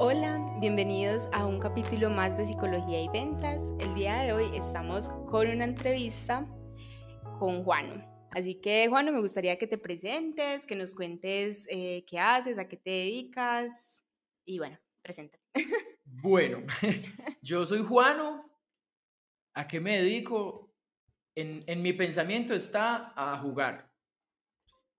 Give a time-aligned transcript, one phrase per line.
[0.00, 3.72] Hola, bienvenidos a un capítulo más de Psicología y Ventas.
[3.80, 6.46] El día de hoy estamos con una entrevista
[7.40, 8.06] con Juan.
[8.30, 12.68] Así que, Juan, me gustaría que te presentes, que nos cuentes eh, qué haces, a
[12.68, 14.06] qué te dedicas
[14.44, 15.42] y bueno, preséntate.
[16.04, 16.62] Bueno,
[17.42, 18.44] yo soy Juano.
[19.54, 20.72] ¿A qué me dedico?
[21.34, 23.90] En, en mi pensamiento está a jugar.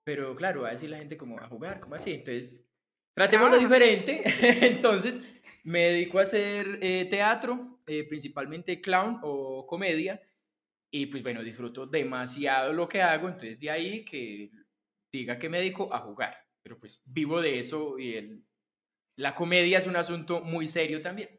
[0.04, 2.12] Pero claro, va a decir la gente como a jugar, ¿cómo así?
[2.12, 2.69] Entonces,
[3.20, 3.60] Tratémoslo ah.
[3.60, 4.22] diferente.
[4.66, 5.22] Entonces,
[5.66, 10.22] me dedico a hacer eh, teatro, eh, principalmente clown o comedia.
[10.90, 13.28] Y pues bueno, disfruto demasiado lo que hago.
[13.28, 14.50] Entonces, de ahí que
[15.12, 16.34] diga que me dedico a jugar.
[16.64, 18.46] Pero pues vivo de eso y el,
[19.18, 21.30] la comedia es un asunto muy serio también.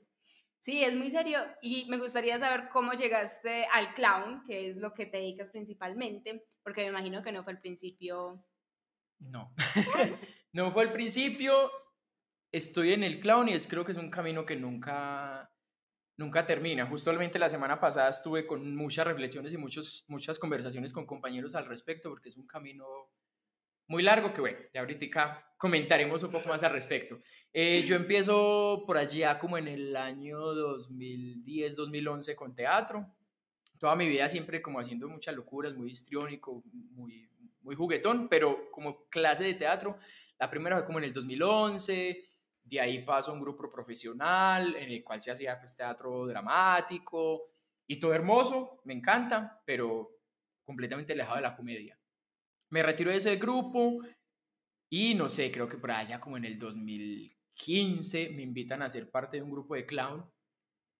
[0.59, 4.93] Sí, es muy serio y me gustaría saber cómo llegaste al clown, que es lo
[4.93, 8.45] que te dedicas principalmente, porque me imagino que no fue al principio.
[9.21, 9.55] No.
[10.53, 11.71] No fue al principio,
[12.51, 15.53] estoy en el clown y es, creo que es un camino que nunca,
[16.17, 16.87] nunca termina.
[16.87, 21.67] Justamente la semana pasada estuve con muchas reflexiones y muchos, muchas conversaciones con compañeros al
[21.67, 22.87] respecto porque es un camino
[23.87, 27.19] muy largo que, bueno, ya ahorita comentaremos un poco más al respecto.
[27.53, 33.07] Eh, yo empiezo por allá como en el año 2010, 2011 con teatro.
[33.79, 37.29] Toda mi vida siempre como haciendo muchas locuras, muy histriónico, muy,
[37.63, 39.99] muy juguetón, pero como clase de teatro
[40.41, 42.23] la primera fue como en el 2011,
[42.65, 47.51] de ahí pasó a un grupo profesional en el cual se hacía pues, teatro dramático
[47.87, 50.17] y todo hermoso, me encanta, pero
[50.65, 51.99] completamente alejado de la comedia.
[52.71, 54.01] Me retiro de ese grupo
[54.89, 59.11] y no sé, creo que por allá como en el 2015 me invitan a ser
[59.11, 60.25] parte de un grupo de clown.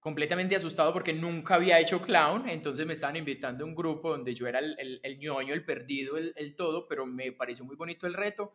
[0.01, 4.35] Completamente asustado porque nunca había hecho clown, entonces me estaban invitando a un grupo donde
[4.35, 7.77] yo era el, el, el ñoño, el perdido, el, el todo, pero me pareció muy
[7.77, 8.55] bonito el reto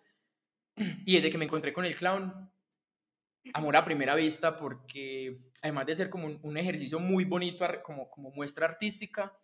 [1.05, 2.51] y desde que me encontré con el clown,
[3.53, 8.31] amor a primera vista, porque además de ser como un, ejercicio muy bonito, como, como
[8.31, 9.37] muestra artística,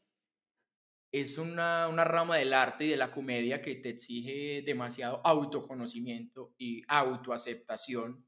[1.12, 6.54] es una, una, rama del arte y de la comedia que te exige demasiado autoconocimiento
[6.58, 8.26] y autoaceptación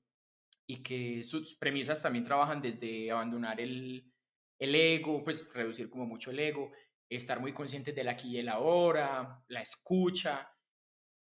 [0.67, 4.11] y que sus premisas también trabajan desde abandonar el,
[4.59, 6.71] el ego, pues reducir como mucho el ego,
[7.09, 10.52] estar muy conscientes del aquí y el ahora, la escucha,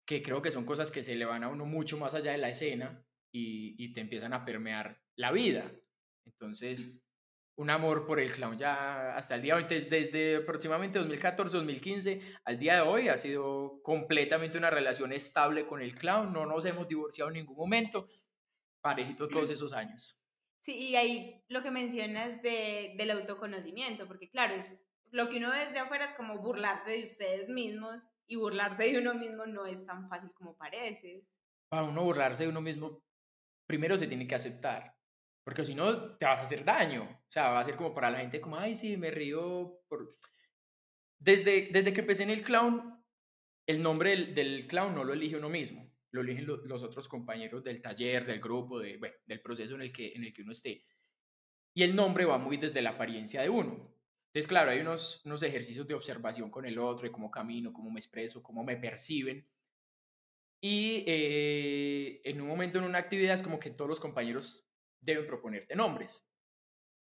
[0.05, 2.37] que creo que son cosas que se le van a uno mucho más allá de
[2.37, 5.71] la escena y, te empiezan a permear la vida.
[6.25, 7.09] Entonces,
[7.57, 12.21] un amor por el clown ya hasta el día de hoy, desde aproximadamente 2014, 2015
[12.45, 16.65] al día de hoy ha sido completamente una relación estable con el clown, no nos
[16.65, 18.07] hemos divorciado en ningún momento,
[18.81, 20.19] parejitos todos esos años.
[20.59, 25.51] Sí, y ahí lo que mencionas de, del autoconocimiento, porque claro, es lo que uno
[25.51, 29.67] ve desde afuera es como burlarse de ustedes mismos y burlarse de uno mismo no
[29.67, 31.23] es tan fácil como parece.
[31.69, 33.03] Para uno burlarse de uno mismo,
[33.67, 34.97] primero se tiene que aceptar,
[35.43, 37.03] porque si no te vas a hacer daño.
[37.03, 40.09] O sea, va a ser como para la gente como, ay, sí, me río por...
[41.19, 43.05] Desde, desde que empecé en el clown,
[43.67, 47.83] el nombre del, clown no lo elige uno mismo, lo eligen los otros compañeros del
[47.83, 50.83] taller, del grupo, de, bueno, del proceso en el, que, en el que uno esté.
[51.75, 53.92] Y el nombre va muy desde la apariencia de uno.
[54.33, 57.91] Entonces, claro, hay unos, unos ejercicios de observación con el otro, de cómo camino, cómo
[57.91, 59.47] me expreso, cómo me perciben.
[60.59, 64.67] Y eh, en un momento, en una actividad, es como que todos los compañeros
[64.99, 66.27] deben proponerte nombres.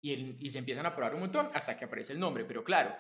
[0.03, 2.45] Y, se empiezan a probar un montón hasta que aparece el nombre.
[2.45, 2.97] Pero claro,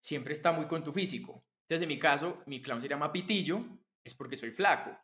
[0.00, 1.46] siempre está muy con tu físico.
[1.60, 3.64] Entonces, en mi caso, mi clown se llama Pitillo,
[4.02, 4.98] es porque soy flaco.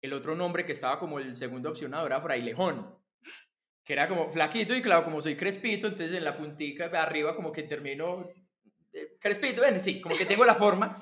[0.00, 3.03] El otro nombre que estaba como el segundo opcionado era Frailejón
[3.84, 7.36] que era como flaquito y claro, como soy crespito, entonces en la puntica de arriba
[7.36, 8.30] como que termino
[9.20, 10.98] crespito, bueno, sí, como que tengo la forma.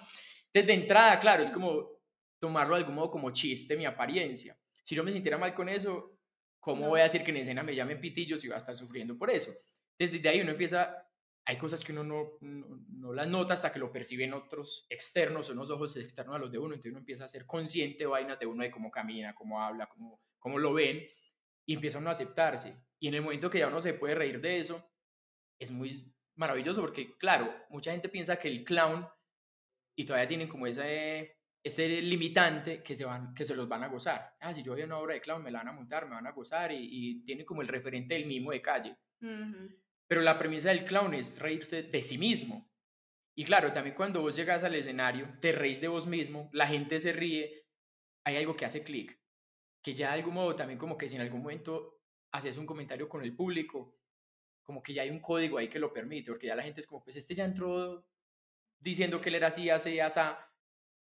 [0.53, 1.89] Desde entrada, claro, es como
[2.39, 4.57] tomarlo de algún modo como chiste mi apariencia.
[4.85, 6.19] Si no me sintiera mal con eso,
[6.59, 9.17] ¿cómo voy a decir que en escena me llamen pitillo si va a estar sufriendo
[9.17, 9.53] por eso?
[9.99, 11.09] Desde ahí uno empieza,
[11.45, 15.71] hay cosas que uno no, no, las nota hasta que lo perciben otros externos, unos
[15.71, 18.47] ojos externos a los de uno, entonces uno empieza a ser consciente de vainas de
[18.47, 21.07] uno, de cómo camina, cómo habla, cómo, cómo lo ven,
[21.67, 22.77] y empieza uno a aceptarse.
[22.99, 24.93] Y en el momento que ya uno se puede reír de eso,
[25.59, 29.07] es muy maravilloso porque, claro, mucha gente piensa que el clown,
[29.97, 33.89] y todavía tienen como ese, ese limitante que se, van, que se los van a
[33.89, 34.37] gozar.
[34.41, 36.15] Ah, si yo voy a una obra de clown, me la van a montar, me
[36.15, 38.97] van a gozar, y, y tiene como el referente del mismo de calle.
[40.07, 42.71] Pero la premisa del clown es reírse de sí mismo.
[43.35, 47.01] Y claro, también cuando vos llegas al escenario, te reís de vos mismo, la gente
[47.01, 47.67] se ríe,
[48.25, 49.22] hay algo que hace clic
[49.83, 52.01] que ya de algún modo también como que si en algún momento
[52.31, 53.99] haces un comentario con el público,
[54.63, 56.87] como que ya hay un código ahí que lo permite, porque ya la gente es
[56.87, 58.07] como, pues este ya entró
[58.79, 60.49] diciendo que él era así, hace, asa,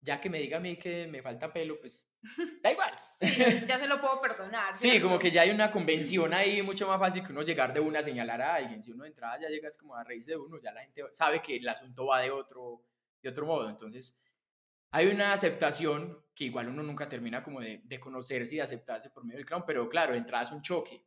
[0.01, 2.11] ya que me diga a mí que me falta pelo, pues
[2.61, 2.93] da igual.
[3.19, 3.27] Sí,
[3.67, 4.75] ya se lo puedo perdonar.
[4.75, 7.79] sí, como que ya hay una convención ahí mucho más fácil que uno llegar de
[7.79, 8.83] una a señalar a alguien.
[8.83, 11.41] Si uno de entrada ya llegas como a reírse de uno, ya la gente sabe
[11.41, 12.83] que el asunto va de otro,
[13.21, 13.69] de otro modo.
[13.69, 14.19] Entonces,
[14.91, 19.09] hay una aceptación que igual uno nunca termina como de, de conocerse y de aceptarse
[19.09, 21.03] por medio del clown, pero claro, de entrada es un choque.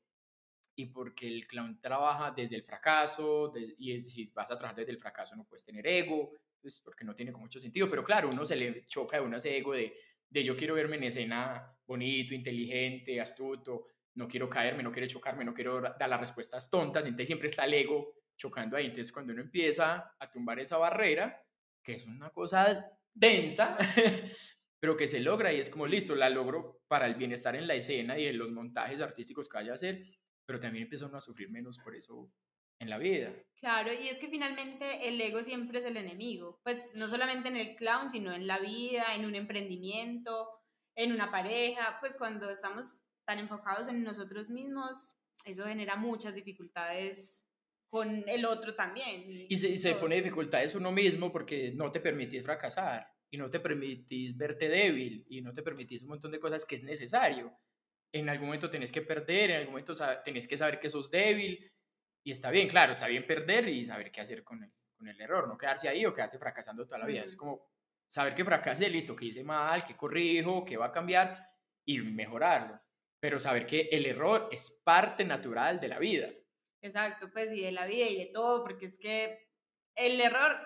[0.75, 4.93] Y porque el clown trabaja desde el fracaso, y es, si vas a trabajar desde
[4.93, 8.45] el fracaso no puedes tener ego, pues porque no tiene mucho sentido, pero claro, uno
[8.45, 9.95] se le choca de uno ese ego de,
[10.29, 15.45] de yo quiero verme en escena bonito, inteligente, astuto, no quiero caerme, no quiero chocarme,
[15.45, 19.33] no quiero dar las respuestas tontas, entonces siempre está el ego chocando ahí, entonces cuando
[19.33, 21.45] uno empieza a tumbar esa barrera,
[21.83, 23.77] que es una cosa densa,
[24.81, 27.75] pero que se logra y es como listo, la logro para el bienestar en la
[27.75, 30.03] escena y en los montajes artísticos que vaya a hacer,
[30.47, 32.33] pero también empieza uno a sufrir menos por eso
[32.81, 33.33] en la vida.
[33.57, 37.57] Claro, y es que finalmente el ego siempre es el enemigo, pues no solamente en
[37.57, 40.49] el clown, sino en la vida, en un emprendimiento,
[40.97, 47.50] en una pareja, pues cuando estamos tan enfocados en nosotros mismos, eso genera muchas dificultades
[47.91, 49.25] con el otro también.
[49.49, 53.61] Y se, se pone dificultades uno mismo porque no te permitís fracasar y no te
[53.61, 57.53] permitís verte débil y no te permitís un montón de cosas que es necesario.
[58.13, 59.95] En algún momento tenés que perder, en algún momento
[60.25, 61.71] tenés que saber que sos débil
[62.25, 65.21] y está bien, claro, está bien perder y saber qué hacer con el, con el
[65.21, 67.23] error, no quedarse ahí o quedarse fracasando toda la vida.
[67.23, 67.67] Es como
[68.09, 71.51] saber que fracasé, listo, que hice mal, que corrijo, que va a cambiar
[71.85, 72.81] y mejorarlo.
[73.21, 76.31] Pero saber que el error es parte natural de la vida
[76.83, 79.51] Exacto, pues y de la vida y de todo, porque es que
[79.95, 80.57] el error,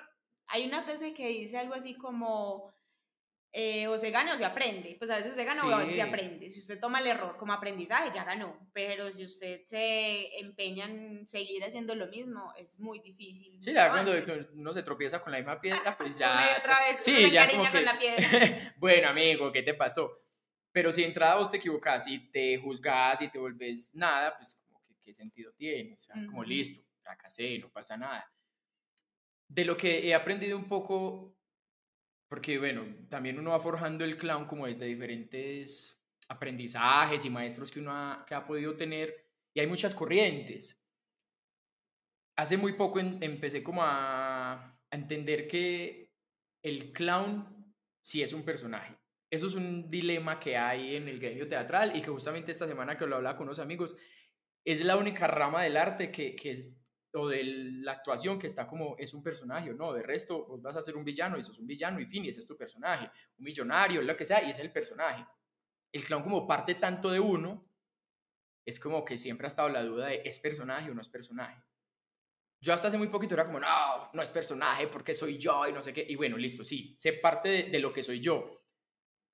[0.46, 2.72] hay una frase que dice algo así como,
[3.56, 5.94] eh, o se gana o se aprende, pues a veces se gana o a veces
[5.94, 6.50] se aprende.
[6.50, 11.24] Si usted toma el error como aprendizaje, ya ganó, pero si usted se empeña en
[11.26, 13.62] seguir haciendo lo mismo, es muy difícil.
[13.62, 14.12] Sí, ya cuando
[14.54, 16.56] uno se tropieza con la misma piedra, pues ya...
[16.58, 17.80] otra vez, sí, ya como que...
[17.80, 18.74] la piedra.
[18.76, 20.20] bueno, amigo, ¿qué te pasó?
[20.72, 24.63] Pero si entrada vos te equivocas y te juzgas y te volvés nada, pues
[25.04, 28.32] qué sentido tiene, o sea, como listo, fracasé, no pasa nada.
[29.46, 31.36] De lo que he aprendido un poco,
[32.28, 37.80] porque bueno, también uno va forjando el clown como desde diferentes aprendizajes y maestros que
[37.80, 40.82] uno ha, que ha podido tener, y hay muchas corrientes.
[42.36, 46.10] Hace muy poco empecé como a, a entender que
[46.62, 48.98] el clown sí es un personaje.
[49.30, 52.96] Eso es un dilema que hay en el gremio teatral y que justamente esta semana
[52.96, 53.96] que lo hablaba con unos amigos,
[54.64, 56.76] es la única rama del arte que, que es,
[57.12, 59.92] o de la actuación que está como, es un personaje, ¿no?
[59.92, 62.40] De resto, vas a ser un villano y sos un villano y fin, y ese
[62.40, 63.10] es tu personaje.
[63.38, 65.24] Un millonario, lo que sea, y es el personaje.
[65.92, 67.70] El clown como parte tanto de uno,
[68.66, 71.62] es como que siempre ha estado la duda de, ¿es personaje o no es personaje?
[72.60, 75.72] Yo hasta hace muy poquito era como, no, no es personaje porque soy yo y
[75.72, 76.04] no sé qué.
[76.08, 78.63] Y bueno, listo, sí, sé parte de lo que soy yo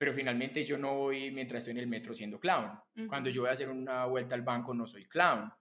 [0.01, 2.71] pero finalmente yo no voy mientras estoy en el metro siendo clown.
[3.07, 5.53] Cuando yo voy a hacer una vuelta al banco no soy clown,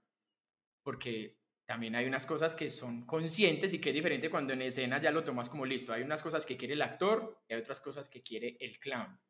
[0.83, 4.99] porque también hay unas cosas que son conscientes y que es diferente cuando en escena
[4.99, 5.93] ya lo tomas como listo.
[5.93, 9.21] Hay unas cosas que quiere el actor y hay otras cosas que quiere el clown.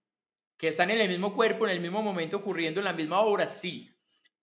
[0.56, 3.48] Que están en el mismo cuerpo, en el mismo momento, ocurriendo en la misma obra,
[3.48, 3.92] sí.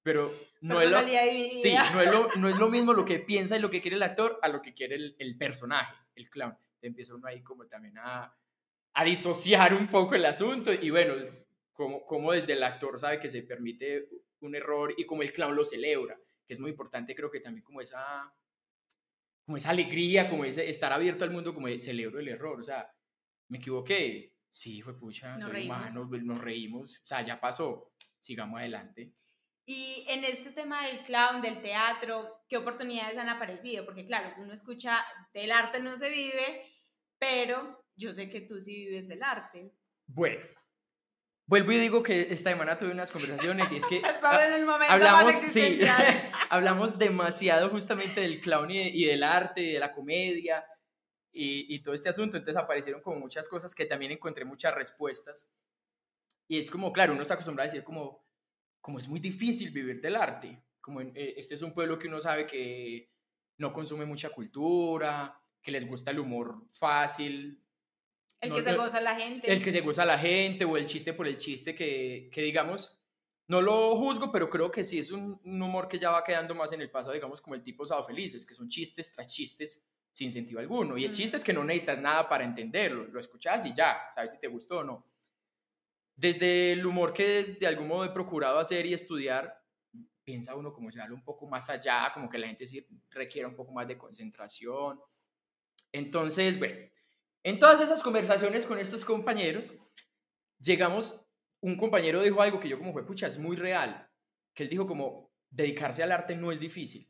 [0.03, 0.99] Pero no es, lo,
[1.47, 3.95] sí, no, es lo, no es lo mismo lo que piensa y lo que quiere
[3.95, 6.57] el actor a lo que quiere el, el personaje, el clown.
[6.81, 8.37] Te empieza uno ahí como también a,
[8.97, 11.13] a disociar un poco el asunto y bueno,
[11.71, 14.09] como, como desde el actor sabe que se permite
[14.39, 17.63] un error y como el clown lo celebra, que es muy importante creo que también
[17.63, 18.33] como esa,
[19.45, 22.91] como esa alegría, como ese estar abierto al mundo, como celebro el error, o sea,
[23.49, 25.95] me equivoqué, sí, fue pucha, nos soy reímos.
[25.95, 29.13] humano, nos reímos, o sea, ya pasó, sigamos adelante.
[29.67, 33.85] Y en este tema del clown, del teatro, ¿qué oportunidades han aparecido?
[33.85, 35.05] Porque claro, uno escucha,
[35.35, 36.63] del arte no se vive,
[37.19, 39.73] pero yo sé que tú sí vives del arte.
[40.05, 40.39] Bueno,
[41.47, 43.97] vuelvo y digo que esta semana tuve unas conversaciones y es que
[44.43, 45.79] en el hablamos, sí,
[46.49, 50.63] hablamos demasiado justamente del clown y, del arte y de la comedia
[51.31, 55.53] y, y, todo este asunto, entonces aparecieron como muchas cosas que también encontré muchas respuestas.
[56.47, 58.25] Y es como, claro, uno está acostumbrado a decir como,
[58.79, 62.19] como es muy difícil vivir del arte, como eh, este es un pueblo que uno
[62.19, 63.11] sabe que
[63.57, 67.61] no consume mucha cultura, que les gusta el humor fácil,
[68.41, 69.51] el que se goza la gente.
[69.51, 72.97] El que se goza la gente o el chiste por el chiste que, que digamos,
[73.47, 76.73] no lo juzgo, pero creo que sí es un, humor que ya va quedando más
[76.73, 80.31] en el pasado, digamos, como el tipo Sado Felices, que son chistes tras chistes sin
[80.31, 80.97] sentido alguno.
[80.97, 84.33] Y el chiste es que no necesitas nada para entenderlo, lo escuchas y ya, sabes
[84.33, 85.05] si te gustó o no.
[86.15, 89.63] Desde el humor que de algún modo he procurado hacer y estudiar,
[90.23, 93.55] piensa uno como llevarlo un poco más allá, como que la gente sí requiere un
[93.55, 94.99] poco más de concentración.
[95.93, 96.75] Entonces, bueno,
[97.47, 99.79] en todas esas conversaciones con estos compañeros,
[100.59, 104.05] llegamos un compañero dijo algo que yo como fue, pucha, es muy real,
[104.53, 107.09] que él dijo como, dedicarse al arte no es difícil,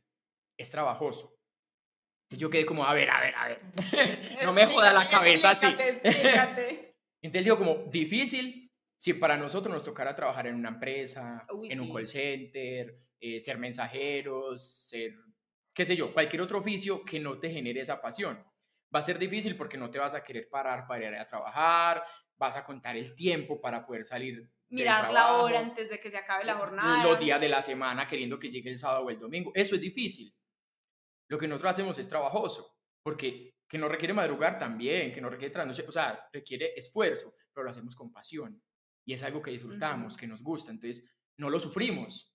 [0.55, 1.39] es trabajoso.
[2.29, 3.61] Y yo quedé como, a ver, a ver, a ver,
[4.43, 5.65] no me joda la cabeza así.
[6.05, 6.79] Entonces
[7.21, 11.91] él dijo como, difícil si para nosotros nos tocara trabajar en una empresa, en un
[11.91, 15.15] call center, eh, ser mensajeros, ser,
[15.73, 18.37] qué sé yo, cualquier otro oficio que no te genere esa pasión.
[18.93, 22.03] Va a ser difícil porque no te vas a querer parar para ir a trabajar,
[22.37, 24.49] vas a contar el tiempo para poder salir.
[24.69, 27.03] Mirar la hora antes de que se acabe la jornada.
[27.03, 29.51] Los días de la semana queriendo que llegue el sábado o el domingo.
[29.53, 30.33] Eso es difícil.
[31.29, 35.51] Lo que nosotros hacemos es trabajoso, porque que no requiere madrugar también, que no requiere
[35.51, 38.61] trasnoche, o sea, requiere esfuerzo, pero lo hacemos con pasión.
[39.05, 40.71] Y es algo que disfrutamos, que nos gusta.
[40.71, 41.05] Entonces,
[41.37, 42.33] no lo sufrimos,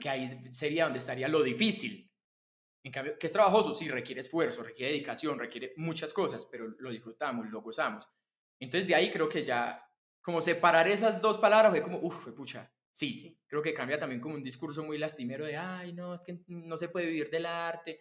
[0.00, 2.10] que ahí sería donde estaría lo difícil.
[2.84, 6.90] En cambio, que es trabajoso, sí, requiere esfuerzo, requiere dedicación, requiere muchas cosas, pero lo
[6.90, 8.06] disfrutamos, lo gozamos.
[8.60, 9.82] Entonces, de ahí creo que ya,
[10.20, 14.20] como separar esas dos palabras fue como, uff, pucha, sí, sí, creo que cambia también
[14.20, 17.46] como un discurso muy lastimero de, ay, no, es que no se puede vivir del
[17.46, 18.00] arte.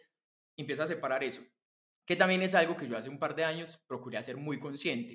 [0.58, 1.42] empieza a separar eso,
[2.06, 5.14] que también es algo que yo hace un par de años procuré hacer muy consciente.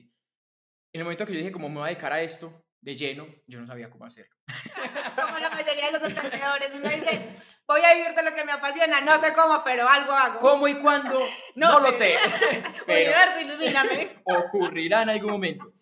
[0.95, 3.27] En el momento que yo dije, como me voy a dedicar a esto de lleno,
[3.47, 4.35] yo no sabía cómo hacerlo.
[5.17, 8.53] Como la mayoría de los emprendedores, uno dice, voy a vivir de lo que me
[8.53, 10.39] apasiona, no sé cómo, pero algo hago.
[10.39, 11.21] ¿Cómo y cuándo?
[11.57, 12.15] No, lo sé.
[12.87, 14.23] pero Universo, ilumíname.
[14.25, 15.73] Ocurrirá en algún momento.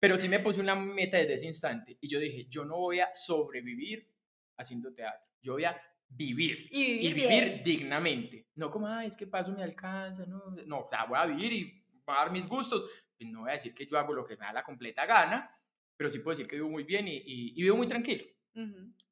[0.00, 3.00] Pero sí me puse una meta desde ese instante y yo dije, yo no voy
[3.00, 4.06] a sobrevivir
[4.56, 8.48] haciendo teatro, yo voy a vivir y vivir, dignamente.
[8.54, 11.52] No como, ay, es que paso me alcanza, no, no, o sea, voy a vivir
[11.52, 12.84] y voy a dar mis gustos.
[13.16, 15.50] Pues no voy a decir que yo hago lo que me da la completa gana,
[15.96, 18.24] pero sí puedo decir que vivo muy bien y, y, vivo muy tranquilo.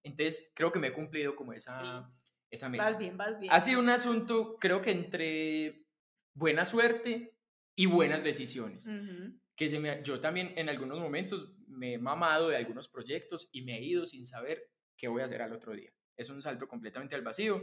[0.02, 2.10] Entonces, creo que me he cumplido como esa,
[2.50, 2.84] esa meta.
[2.84, 3.52] Vas bien, vas bien.
[3.52, 5.86] Ha sido un asunto, creo que entre
[6.34, 7.36] buena suerte
[7.74, 8.88] y buenas decisiones
[9.56, 13.62] que se me, yo también en algunos momentos me he mamado de algunos proyectos y
[13.62, 15.92] me he ido sin saber qué voy a hacer al otro día.
[16.16, 17.62] Es un salto completamente al vacío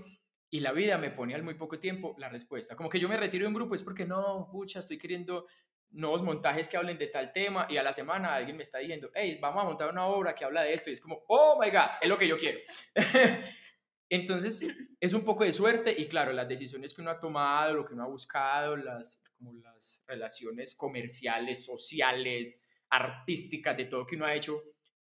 [0.49, 2.75] y la vida me pone al muy poco tiempo la respuesta.
[2.75, 5.47] Como que yo me retiro de un grupo es porque no, pucha, estoy queriendo
[5.91, 9.09] nuevos montajes que hablen de tal tema y a la semana alguien me está diciendo,
[9.13, 11.69] hey, vamos a montar una obra que habla de esto y es como, oh my
[11.69, 12.59] god, es lo que yo quiero.
[14.11, 14.67] Entonces,
[14.99, 17.93] es un poco de suerte y claro, las decisiones que uno ha tomado, lo que
[17.93, 24.33] uno ha buscado, las, como las relaciones comerciales, sociales, artísticas, de todo que uno ha
[24.33, 24.63] hecho,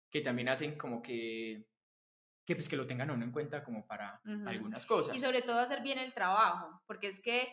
[0.09, 1.67] que también hacen como que,
[2.45, 5.15] que, pues, que lo tengan uno en cuenta como para algunas cosas.
[5.15, 7.47] Y sobre todo hacer bien el trabajo, porque es que,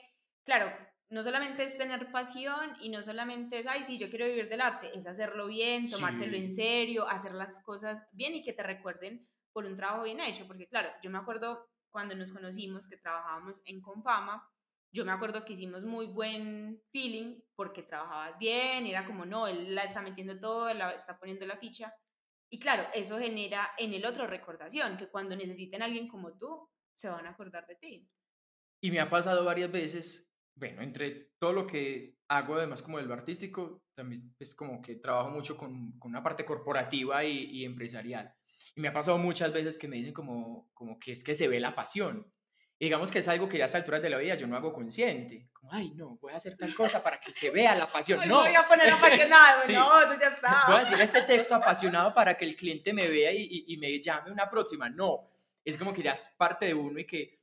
[0.44, 0.74] claro,
[1.12, 4.62] no solamente es tener pasión y no solamente es, ay, sí, yo quiero vivir del
[4.62, 9.28] arte, es hacerlo bien, tomárselo en serio, hacer las cosas bien y que te recuerden
[9.52, 13.61] por un trabajo bien hecho, porque claro, yo me acuerdo cuando nos conocimos que trabajábamos
[13.66, 14.50] en Confama,
[14.90, 19.75] yo me acuerdo que hicimos muy buen feeling porque trabajabas bien, era como, no, él
[19.75, 21.95] la está metiendo todo, la está poniendo la ficha.
[22.50, 26.71] Y claro, eso genera en el otro recordación, que cuando necesiten a alguien como tú,
[26.95, 28.09] se van a acordar de ti.
[28.83, 33.09] Y me ha pasado varias veces, bueno, entre todo lo que hago, además como del
[33.09, 37.64] lo artístico, también es como que trabajo mucho con, con una parte corporativa y, y
[37.64, 38.35] empresarial.
[38.75, 41.49] Y me ha pasado muchas veces que me dicen como, como que es que se
[41.49, 42.32] ve la pasión.
[42.78, 44.56] Y digamos que es algo que ya a estas alturas de la vida yo no
[44.56, 45.50] hago consciente.
[45.52, 48.26] Como, ay, no, voy a hacer tal cosa para que se vea la pasión.
[48.26, 48.40] no.
[48.40, 50.64] voy a poner apasionado, no, eso ya está.
[50.66, 54.02] Voy a decir este texto apasionado para que el cliente me vea y, y me
[54.02, 54.88] llame una próxima.
[54.88, 55.30] No,
[55.64, 57.41] es como que ya es parte de uno y que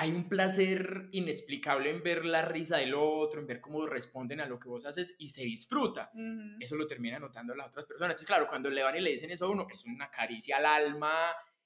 [0.00, 4.46] hay un placer inexplicable en ver la risa del otro, en ver cómo responden a
[4.46, 6.10] lo que vos haces y se disfruta.
[6.58, 8.12] Eso lo termina notando las otras personas.
[8.12, 10.64] Entonces, claro, cuando le van y le dicen eso a uno, es una caricia al
[10.64, 11.12] alma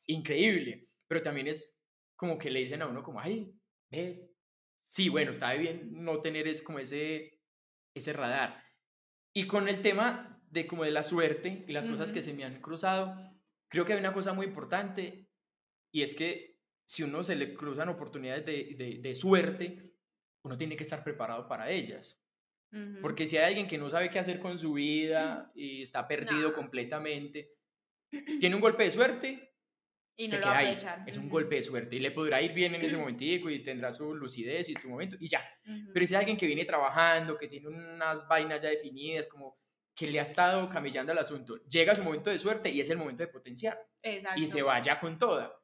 [0.08, 1.80] increíble, pero también es
[2.16, 3.54] como que le dicen a uno como, ay,
[3.88, 4.34] ve,
[4.84, 7.40] sí, bueno, está bien no tener es como ese,
[7.94, 8.64] ese radar.
[9.32, 12.42] Y con el tema de como de la suerte y las cosas que se me
[12.42, 13.14] han cruzado,
[13.68, 15.30] creo que hay una cosa muy importante
[15.92, 16.53] y es que
[16.84, 19.94] si uno se le cruzan oportunidades de, de, suerte,
[20.42, 22.20] uno tiene que estar preparado para ellas.
[23.00, 26.52] Porque si hay alguien que no sabe qué hacer con su vida y está perdido
[26.52, 27.52] completamente,
[28.40, 29.54] tiene un golpe de suerte
[30.16, 30.62] y no lo va
[31.06, 33.92] Es un golpe de suerte y le podrá ir bien en ese momentico y tendrá
[33.92, 35.48] su lucidez y su momento y ya.
[35.92, 39.56] Pero si hay alguien que viene trabajando, que tiene unas vainas ya definidas, como
[39.94, 42.98] que le ha estado camillando el asunto, llega su momento de suerte y es el
[42.98, 43.78] momento de potenciar.
[44.36, 45.63] Y se vaya con toda.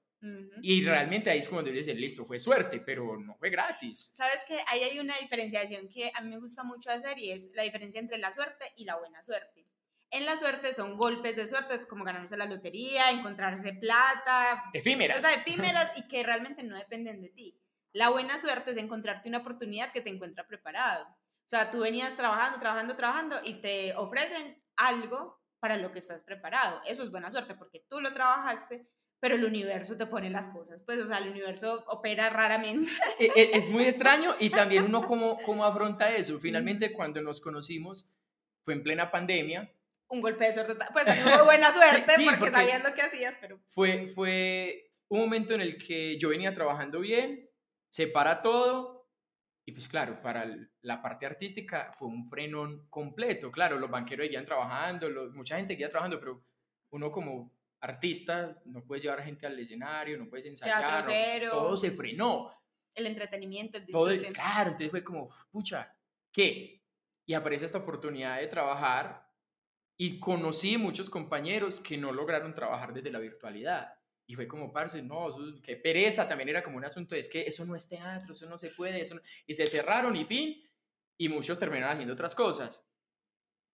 [0.63, 4.11] Y realmente ahí es como debería decir, listo, fue suerte, pero no fue gratis.
[4.13, 7.51] Sabes que ahí hay una diferenciación que a mí me gusta mucho hacer y es
[7.55, 9.67] la diferencia entre la suerte y la buena suerte.
[10.11, 14.63] En la suerte son golpes de suerte, es como ganarse la lotería, encontrarse plata.
[14.73, 15.19] Efímeras.
[15.19, 17.61] O sea, efímeras y que realmente no dependen de ti.
[17.93, 21.05] La buena suerte es encontrarte una oportunidad que te encuentra preparado.
[21.05, 26.23] O sea, tú venías trabajando, trabajando, trabajando y te ofrecen algo para lo que estás
[26.23, 26.81] preparado.
[26.87, 28.89] Eso es buena suerte porque tú lo trabajaste,
[29.21, 30.83] pero el universo te pone las cosas.
[30.83, 32.89] Pues, o sea, el universo opera raramente.
[33.19, 36.39] E, e, es muy extraño y también uno cómo, cómo afronta eso.
[36.41, 38.09] Finalmente, cuando nos conocimos,
[38.65, 39.71] fue en plena pandemia.
[40.09, 40.75] Un golpe de suerte.
[40.93, 43.61] Pues tuvo buena suerte porque, porque sabiendo qué hacías, pero...
[43.69, 47.49] Fue, fue un momento en el que yo venía trabajando bien,
[47.91, 49.01] se para todo
[49.67, 50.47] y pues claro, para
[50.83, 53.53] la parte artística fue un frenón completo.
[53.53, 56.43] Claro, los banqueros seguían trabajando, mucha gente seguía trabajando, pero
[56.91, 61.05] uno como artista no puedes llevar a gente al escenario, no puedes ensayar,
[61.51, 62.53] todo se frenó.
[62.95, 65.97] El entretenimiento, el todo Claro, entonces fue como, pucha,
[66.33, 66.83] ¿qué?
[67.25, 69.31] Y aparece esta oportunidad de trabajar
[69.97, 73.95] y conocí muchos compañeros que no lograron trabajar desde la virtualidad.
[74.27, 75.29] Y fue como, parce, no,
[75.63, 78.59] qué pereza, también era como un asunto, es que eso no es teatro, eso no
[78.59, 80.63] se puede, eso y se cerraron y fin,
[81.19, 82.90] y muchos terminaron haciendo otras cosas.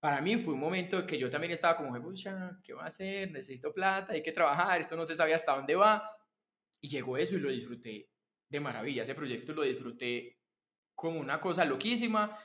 [0.06, 3.32] Para mí fue un momento que yo también estaba como, pucha, ¿qué va a hacer?
[3.32, 6.08] Necesito plata, hay que trabajar, esto no se sabía hasta dónde va.
[6.80, 8.08] Y llegó eso y lo disfruté
[8.48, 10.38] de maravilla, ese proyecto lo disfruté
[10.94, 12.38] como una cosa loquísima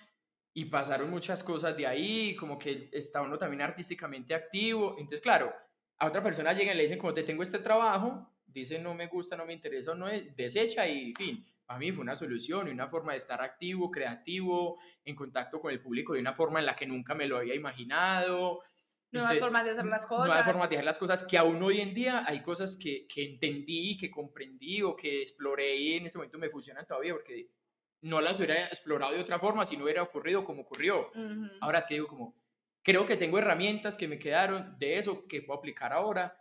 [0.55, 4.95] y pasaron muchas cosas de ahí, como que está uno también artísticamente activo.
[4.97, 5.53] Entonces, claro,
[5.99, 9.07] a otra persona llega y le dicen, como te tengo este trabajo, dice no me
[9.07, 11.45] gusta, no me interesa, no es, desecha y fin.
[11.65, 15.71] Para mí fue una solución y una forma de estar activo, creativo, en contacto con
[15.71, 18.61] el público de una forma en la que nunca me lo había imaginado.
[19.11, 20.27] Nuevas formas de hacer las cosas.
[20.27, 23.23] Nuevas formas de hacer las cosas que aún hoy en día hay cosas que, que
[23.23, 27.49] entendí, que comprendí o que exploré y en ese momento me funcionan todavía porque
[28.01, 31.11] no las hubiera explorado de otra forma si no hubiera ocurrido como ocurrió.
[31.59, 32.35] Ahora es que digo como,
[32.83, 36.40] creo que tengo herramientas que me quedaron de eso que puedo aplicar ahora.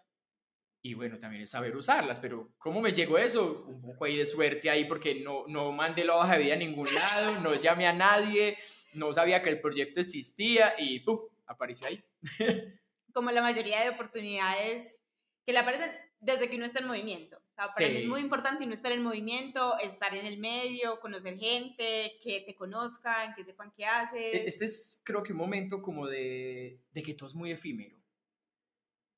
[0.83, 3.65] Y bueno, también es saber usarlas, pero ¿cómo me llegó eso?
[3.67, 6.59] Un poco ahí de suerte ahí porque no, no mandé la hoja de vida a
[6.59, 8.57] ningún lado, no llamé a nadie,
[8.95, 11.21] no sabía que el proyecto existía y ¡puf!
[11.47, 12.03] apareció ahí.
[13.13, 15.03] Como la mayoría de oportunidades
[15.45, 17.39] que le aparecen desde que uno está en movimiento.
[17.39, 20.99] O sea, para mí es muy importante no estar en movimiento, estar en el medio,
[21.01, 24.35] conocer gente, que te conozcan, que sepan qué haces.
[24.35, 27.97] E-, este es, creo que, un momento como de, de que todo es muy efímero.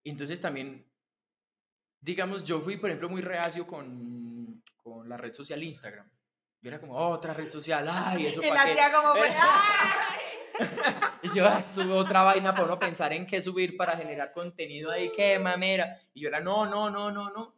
[0.05, 0.92] Entonces también,
[2.03, 6.11] digamos, yo fui, por ejemplo, muy reacio con, con la red social Instagram.
[6.61, 8.75] Yo era como, otra red social, ay, eso para qué.
[8.75, 9.15] Tía como,
[11.23, 14.91] y yo, ah, subo otra vaina para no pensar en qué subir para generar contenido
[14.91, 15.97] ahí, qué mamera.
[16.13, 17.57] Y yo era, no, no, no, no, no.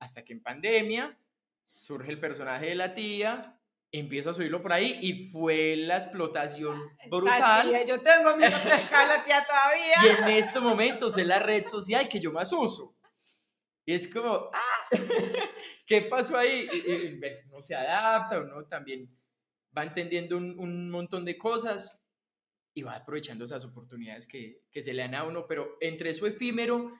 [0.00, 1.16] Hasta que en pandemia
[1.64, 3.58] surge el personaje de la tía,
[3.90, 7.72] empiezo a subirlo por ahí y fue la explotación brutal.
[7.86, 9.96] yo tengo mi la tía todavía.
[10.02, 12.93] Y en estos momentos es la red social que yo más uso.
[13.86, 14.88] Y es como, ah,
[15.86, 16.66] ¿qué pasó ahí?
[17.50, 19.10] no se adapta, uno también
[19.76, 22.04] va entendiendo un, un montón de cosas
[22.74, 26.26] y va aprovechando esas oportunidades que, que se le dan a uno, pero entre eso
[26.26, 26.92] efímero,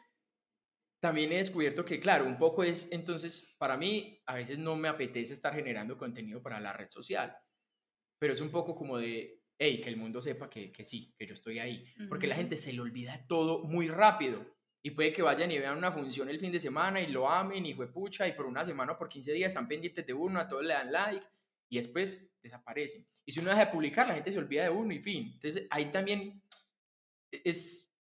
[1.00, 4.88] también he descubierto que, claro, un poco es, entonces, para mí, a veces no me
[4.88, 7.36] apetece estar generando contenido para la red social,
[8.18, 11.26] pero es un poco como de, hey, que el mundo sepa que, que sí, que
[11.26, 14.42] yo estoy ahí, porque la gente se le olvida todo muy rápido.
[14.86, 17.64] Y puede que vayan y vean una función el fin de semana y lo amen
[17.64, 20.38] y fue pucha y por una semana o por 15 días están pendientes de uno,
[20.38, 21.26] a todos le dan like
[21.70, 23.06] y después desaparecen.
[23.24, 25.30] Y si uno deja de publicar, la gente se olvida de uno y fin.
[25.32, 26.42] Entonces ahí también
[27.32, 27.93] e-, es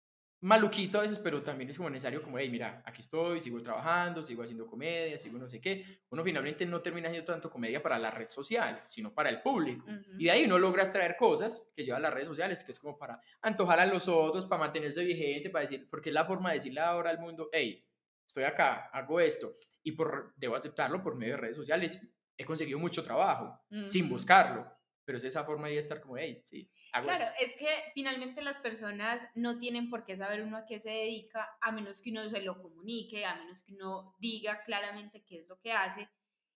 [0.44, 4.22] maluquito a veces, pero también es como necesario como, hey, mira, aquí estoy, sigo trabajando,
[4.22, 5.86] sigo haciendo comedia, sigo no sé qué.
[6.10, 9.86] Uno finalmente no termina haciendo tanto comedia para la red social, sino para el público.
[10.18, 12.98] Y de ahí uno logra extraer cosas que llevan las redes sociales, que es como
[12.98, 16.56] para antojar a los otros, para mantenerse vigente, para decir, porque es la forma de
[16.56, 17.82] decirle ahora al mundo, hey,
[18.28, 22.14] estoy acá, hago esto, y por, debo aceptarlo por medio de redes sociales.
[22.38, 24.70] He conseguido mucho trabajo sin buscarlo,
[25.06, 26.70] pero es esa forma de estar como, hey, sí.
[26.92, 30.80] Hago claro, es que finalmente las personas no tienen por qué saber uno a qué
[30.80, 35.24] se dedica, a menos que uno se lo comunique, a menos que uno diga claramente
[35.24, 36.10] qué es lo que hace.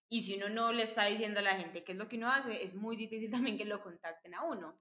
[0.08, 2.32] Y si uno no le está diciendo a la gente qué es lo que uno
[2.32, 4.78] hace, es muy difícil también que lo contacten a uno.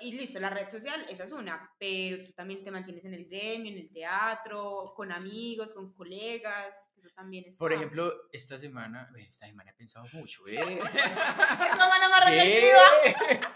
[0.00, 3.26] Y listo, la red social, esa es una, pero tú también te mantienes en el
[3.26, 7.56] gremio, en el teatro, con amigos, con colegas, eso también es.
[7.56, 10.78] Por ejemplo, esta semana, esta semana he pensado mucho, ¿eh?
[10.84, 12.72] esta semana me ha ¿Eh?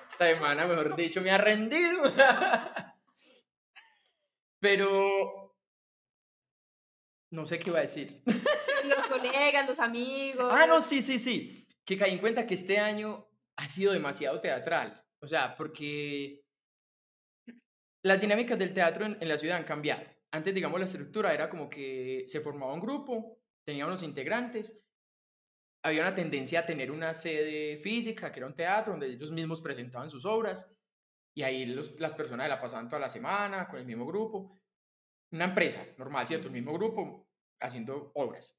[0.08, 2.02] Esta semana, mejor dicho, me ha rendido.
[4.60, 5.54] pero
[7.30, 8.22] no sé qué iba a decir.
[8.84, 10.50] Los colegas, los amigos.
[10.50, 11.68] Ah, no, sí, sí, sí.
[11.84, 15.03] Que caí en cuenta que este año ha sido demasiado teatral.
[15.24, 16.44] O sea, porque
[18.04, 20.04] las dinámicas del teatro en, la ciudad han cambiado.
[20.32, 24.84] Antes, digamos, la estructura era como que se formaba un grupo, tenía unos integrantes,
[25.82, 29.60] había una tendencia a tener una sede física, que era un teatro, donde ellos mismos
[29.62, 30.70] presentaban sus obras,
[31.36, 34.60] y ahí las personas la pasaban toda la semana con el mismo grupo.
[35.32, 36.46] una empresa normal, ¿cierto?
[36.48, 37.26] El mismo grupo
[37.60, 38.56] haciendo obras.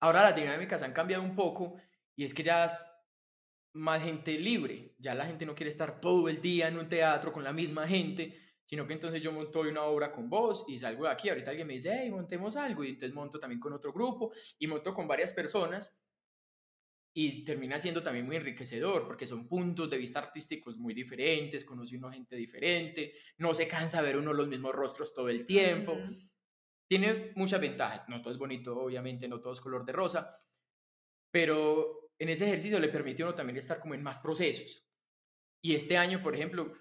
[0.00, 1.76] Ahora las dinámicas han cambiado un poco
[2.16, 2.68] y es que ya
[3.76, 7.32] más gente libre, ya la gente no quiere estar todo el día en un teatro
[7.32, 8.34] con la misma gente,
[8.64, 11.68] sino que entonces yo monto una obra con vos y salgo de aquí, ahorita alguien
[11.68, 15.06] me dice, hey, montemos algo, y entonces monto también con otro grupo y monto con
[15.06, 16.00] varias personas
[17.18, 21.96] y termina siendo también muy enriquecedor porque son puntos de vista artísticos muy diferentes, conoce
[21.96, 25.96] uno gente diferente, no se cansa ver uno los mismos rostros todo el tiempo.
[26.86, 30.28] Tiene muchas ventajas, no todo es bonito, obviamente, no todo es color de rosa,
[31.30, 34.88] pero en ese ejercicio le permite a uno también estar como en más procesos.
[35.62, 36.72] Y este año, por ejemplo,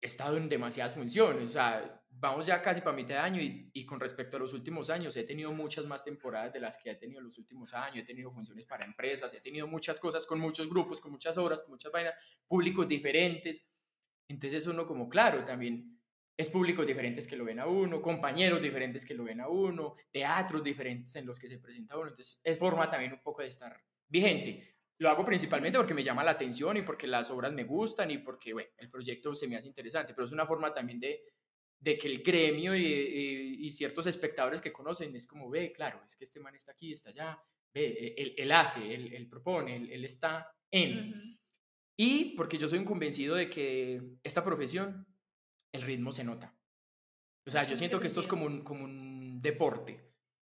[0.00, 3.86] he estado en demasiadas funciones, o sea, vamos ya casi para mitad de año y,
[3.86, 6.94] con respecto a los últimos años he tenido muchas más temporadas de las que he
[6.94, 10.68] tenido los últimos años, he tenido funciones para empresas, he tenido muchas cosas con muchos
[10.68, 12.14] grupos, con muchas obras, con muchas vainas,
[12.46, 13.68] públicos diferentes.
[14.28, 16.00] Entonces uno como, claro, también
[16.36, 19.94] es públicos diferentes que lo ven a uno, compañeros diferentes que lo ven a uno,
[20.10, 22.08] teatros diferentes en los que se presenta uno.
[22.08, 23.76] Entonces es forma también un poco de estar
[24.14, 24.76] vigente.
[24.98, 28.18] Lo hago principalmente porque me llama la atención y porque las obras me gustan y
[28.18, 31.24] porque bueno, el proyecto se me hace interesante, pero es una forma también de
[31.84, 36.24] de que el gremio y, ciertos espectadores que conocen es como, ve, claro, es que
[36.24, 37.42] este man está aquí, está allá,
[37.74, 41.12] ve, e, él, hace, él, propone, él, está en.
[41.98, 45.06] Y porque yo soy un convencido de que esta profesión,
[45.72, 46.56] el ritmo se nota.
[47.46, 50.03] O sea, yo siento que esto es como un, como un deporte,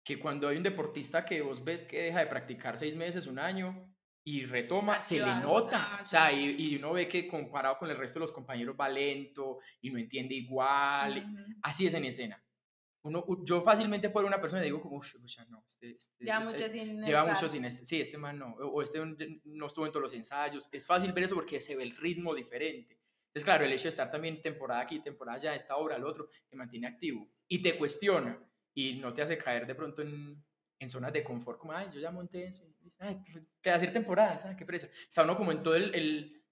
[0.05, 3.38] que cuando hay un deportista que vos ves que deja de practicar seis meses, un
[3.38, 3.90] año,
[4.27, 5.99] y retoma, se le nota.
[6.01, 9.59] O sea, y, uno ve que comparado con el resto de los compañeros va lento
[9.81, 11.27] y no entiende igual.
[11.62, 12.43] Así es en escena.
[13.03, 15.14] Uno, yo fácilmente por una persona digo como, uff,
[15.51, 18.55] no, este, este, lleva este mucho sin Lleva mucho sin este, sí, este man no,
[18.55, 18.99] o este
[19.45, 20.71] no estuvo en todos los ensayos.
[20.73, 22.99] Es fácil ver eso porque se ve el ritmo diferente.
[23.27, 26.31] Entonces, claro, el hecho de estar también temporada aquí, temporada allá, esta obra, el otro,
[26.49, 28.40] te mantiene activo y te cuestiona
[28.74, 30.44] y no te hace caer de pronto en,
[30.78, 32.64] en zonas de confort, como, ay, yo ya monté eso,
[32.98, 33.22] ay,
[33.60, 34.88] te hacer temporadas, qué presa.
[35.08, 36.44] Está uno como en todo el, el,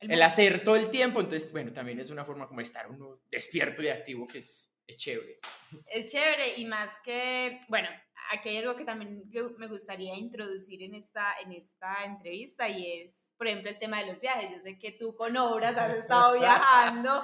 [0.00, 3.22] el, hacer todo el tiempo, entonces, bueno, también es una forma como de estar uno
[3.30, 5.38] despierto y activo que es, es chévere.
[5.86, 7.88] Es chévere y más que, bueno,
[8.32, 9.22] aquí hay algo que también
[9.58, 14.12] me gustaría introducir en esta, en esta entrevista y es, por ejemplo, el tema de
[14.12, 14.50] los viajes.
[14.50, 17.22] Yo sé que tú con obras has estado viajando.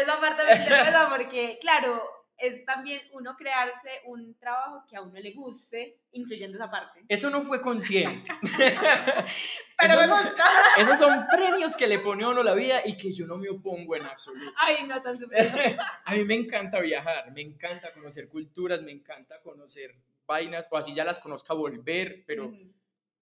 [0.00, 2.02] Esa parte me interesa porque, claro,
[2.38, 7.04] es también uno crearse un trabajo que a uno le guste, incluyendo esa parte.
[7.08, 8.30] Eso no fue consciente.
[9.78, 10.44] Pero me gusta.
[10.78, 13.48] Esos son premios que le pone a uno la vida y que yo no me
[13.48, 14.52] opongo en absoluto.
[14.58, 15.46] Ay, no tan super.
[16.04, 19.94] a mí me encanta viajar, me encanta conocer culturas, me encanta conocer
[20.26, 22.52] vainas, o así ya las conozca volver, pero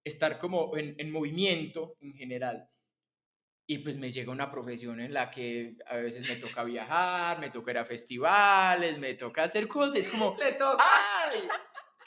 [0.03, 2.67] estar como en, en movimiento en general.
[3.67, 7.49] Y pues me llega una profesión en la que a veces me toca viajar, me
[7.49, 10.01] toca ir a festivales, me toca hacer cosas.
[10.01, 10.83] Es como, Le toca.
[10.83, 11.47] ¡ay!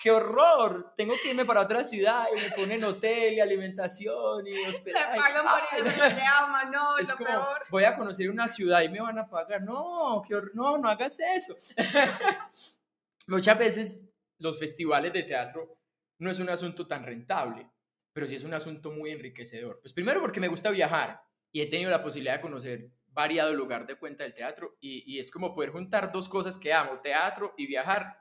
[0.00, 0.94] ¡Qué horror!
[0.96, 5.16] Tengo que irme para otra ciudad y me ponen hotel y alimentación y hospedaje.
[5.16, 7.62] Me pagan por ir a ama, no, es lo como, peor.
[7.70, 9.62] Voy a conocer una ciudad y me van a pagar.
[9.62, 11.54] No, qué horror, no, no hagas eso.
[13.26, 15.76] Muchas veces los festivales de teatro
[16.18, 17.68] no es un asunto tan rentable,
[18.12, 19.80] pero sí es un asunto muy enriquecedor.
[19.80, 21.20] Pues primero porque me gusta viajar
[21.52, 25.18] y he tenido la posibilidad de conocer variado lugar de cuenta del teatro y, y
[25.18, 28.16] es como poder juntar dos cosas que amo, teatro y viajar,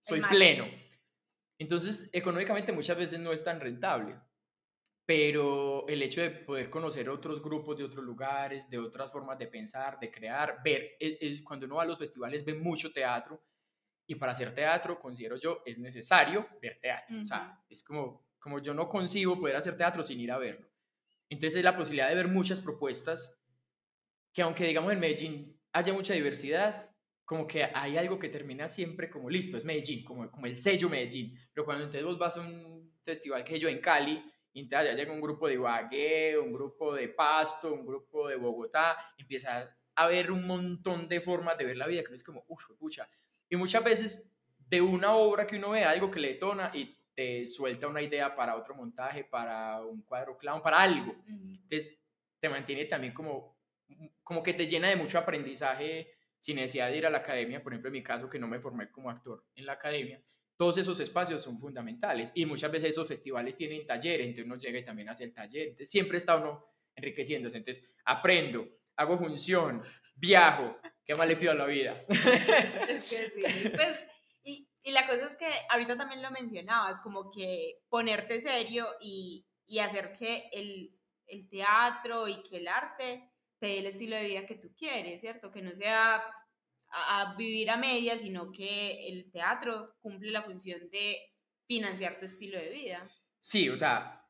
[0.00, 0.66] soy pleno.
[1.58, 4.18] Entonces, económicamente muchas veces no es tan rentable,
[5.06, 9.46] pero el hecho de poder conocer otros grupos de otros lugares, de otras formas de
[9.46, 13.42] pensar, de crear, ver, e, es, cuando uno va a los festivales ve mucho teatro
[14.06, 17.20] y para hacer teatro, considero yo, es necesario ver teatro.
[17.22, 20.68] O sea, es como, como yo no concibo poder hacer teatro sin ir a verlo.
[21.28, 23.40] Entonces es la posibilidad de ver muchas propuestas
[24.32, 26.90] que aunque digamos en Medellín haya mucha diversidad,
[27.24, 30.88] como que hay algo que termina siempre como listo, es Medellín, como, como el sello
[30.88, 31.38] Medellín.
[31.52, 35.12] Pero cuando entonces vos vas a un festival que yo en Cali, y entonces llega
[35.12, 40.30] un grupo de Ibagué, un grupo de Pasto, un grupo de Bogotá, empieza a ver
[40.30, 43.08] un montón de formas de ver la vida que no es como, uff, pucha.
[43.48, 47.46] Y muchas veces de una obra que uno ve algo que le detona y te
[47.46, 51.14] suelta una idea para otro montaje, para un cuadro clown, para algo.
[51.26, 52.04] Entonces,
[52.38, 53.56] te mantiene también como,
[54.22, 57.72] como que te llena de mucho aprendizaje sin necesidad de ir a la academia, por
[57.72, 60.22] ejemplo, en mi caso, que no me formé como actor en la academia,
[60.56, 64.78] todos esos espacios son fundamentales y muchas veces esos festivales tienen talleres, entonces uno llega
[64.78, 69.82] y también hace el taller, entonces siempre está uno enriqueciéndose, entonces aprendo, hago función,
[70.14, 71.94] viajo, ¿qué más le pido a la vida?
[72.88, 74.04] Es que sí, pues
[74.84, 79.78] y la cosa es que ahorita también lo mencionabas, como que ponerte serio y, y
[79.80, 80.94] hacer que el,
[81.26, 85.20] el, teatro y que el arte te dé el estilo de vida que tú quieres,
[85.20, 85.50] ¿cierto?
[85.50, 86.22] Que no sea
[86.94, 91.18] a vivir a medias, sino que el teatro cumple la función de
[91.66, 93.10] financiar tu estilo de vida.
[93.40, 94.24] Sí, o sea,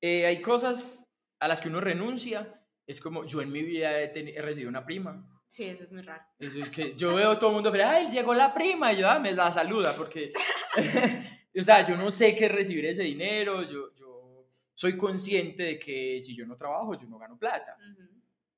[0.00, 1.04] eh, hay cosas
[1.40, 2.64] a las que uno renuncia.
[2.86, 5.26] Es como, yo en mi vida he, recibido una prima.
[5.48, 6.22] Sí, eso es muy raro.
[6.38, 9.18] Eso es que yo veo todo el mundo, ay, llegó la prima, y yo, ah,
[9.18, 10.32] me la saluda, porque,
[11.58, 16.20] o sea, yo no sé qué recibir ese dinero, yo, yo soy consciente de que
[16.20, 17.76] si yo no trabajo, yo no gano plata.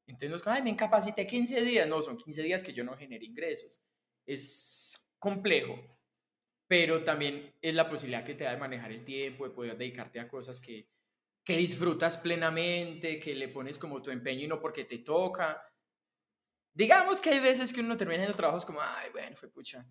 [0.05, 2.83] Entonces, no es como, ay, me incapacité 15 días, no, son 15 días que yo
[2.83, 3.81] no genere ingresos.
[4.26, 5.79] Es complejo,
[6.66, 10.18] pero también es la posibilidad que te da de manejar el tiempo, de poder dedicarte
[10.18, 10.88] a cosas que,
[11.44, 15.62] que disfrutas plenamente, que le pones como tu empeño y no porque te toca.
[16.72, 19.87] Digamos que hay veces que uno termina haciendo trabajos como, ay, bueno, fue pucha,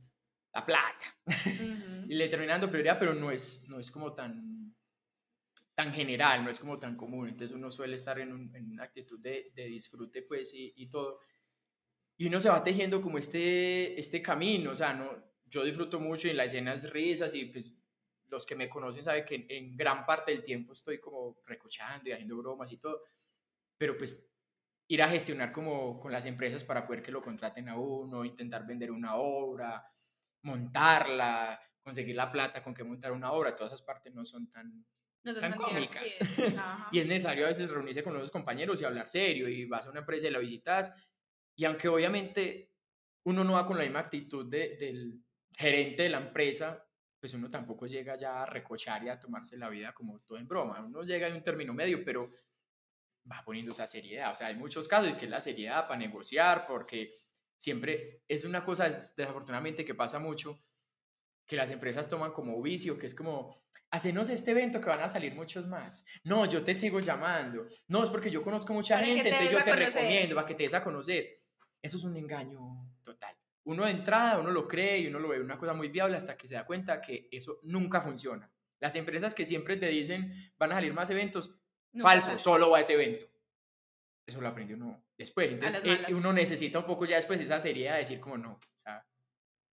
[0.54, 1.18] la plata.
[2.08, 4.76] y le termina dando prioridad, pero no es, no es como tan,
[5.76, 7.30] tan general, no es como tan común.
[7.30, 11.20] Entonces uno suele estar en, en una actitud de, de disfrute, pues, y, y, todo.
[12.18, 15.10] Y uno se va tejiendo como este, este camino, o sea, no,
[15.46, 17.74] yo disfruto mucho y en la escena es risas y pues
[18.28, 22.12] los que me conocen saben que en, gran parte del tiempo estoy como recochando y
[22.12, 23.02] haciendo bromas y todo,
[23.78, 24.30] pero pues
[24.90, 28.66] ir a gestionar como con las empresas para poder que lo contraten a uno, intentar
[28.66, 29.84] vender una obra,
[30.42, 34.86] montarla, conseguir la plata con que montar una obra, todas esas partes no son tan,
[35.24, 36.20] tan cómicas.
[36.92, 39.92] y es necesario a veces reunirse con los compañeros y hablar serio y vas a
[39.92, 40.94] una empresa y la visitas
[41.56, 42.74] y aunque obviamente
[43.24, 45.22] uno no va con la misma actitud de, del,
[45.60, 46.86] gerente de la empresa,
[47.20, 50.48] pues uno tampoco llega ya a recochar y a tomarse la vida como todo en
[50.48, 50.80] broma.
[50.84, 52.30] Uno llega en un término medio, pero
[53.30, 54.32] va poniendo esa seriedad.
[54.32, 57.14] O sea, hay muchos casos y que es la seriedad para negociar, porque
[57.58, 60.60] siempre es una cosa desafortunadamente que pasa mucho,
[61.46, 63.56] que las empresas toman como vicio, que es como,
[63.92, 66.06] hacenos este evento que van a salir muchos más.
[66.24, 67.66] No, yo te sigo llamando.
[67.88, 70.74] No, es porque yo conozco mucha gente, entonces yo te recomiendo para que te des
[70.74, 71.38] a conocer.
[71.82, 73.36] Eso es un engaño total
[73.70, 76.36] uno de entrada, uno lo cree y uno lo ve una cosa muy viable hasta
[76.36, 78.52] que se da cuenta que eso nunca funciona.
[78.80, 81.59] Las empresas que siempre te dicen van a salir más eventos,
[82.02, 83.26] falso, solo va a ese evento.
[84.26, 85.52] Eso lo aprendió uno después.
[85.52, 88.80] Entonces, eh, uno necesita un poco ya después esa seriedad de decir como no, o
[88.80, 89.06] sea,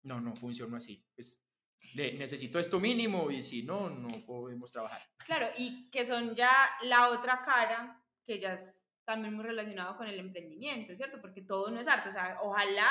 [0.03, 1.05] no, no funciona así.
[1.13, 1.41] Pues,
[1.95, 5.01] necesito esto mínimo y si no, no podemos trabajar.
[5.25, 6.51] Claro, y que son ya
[6.83, 11.21] la otra cara que ya es también muy relacionado con el emprendimiento, ¿cierto?
[11.21, 12.09] Porque todo no es arte.
[12.09, 12.89] O sea, ojalá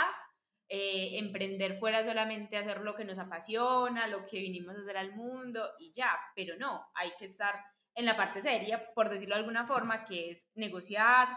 [0.68, 5.14] eh, emprender fuera solamente hacer lo que nos apasiona, lo que vinimos a hacer al
[5.14, 7.54] mundo y ya, pero no, hay que estar
[7.94, 11.28] en la parte seria, por decirlo de alguna forma, que es negociar,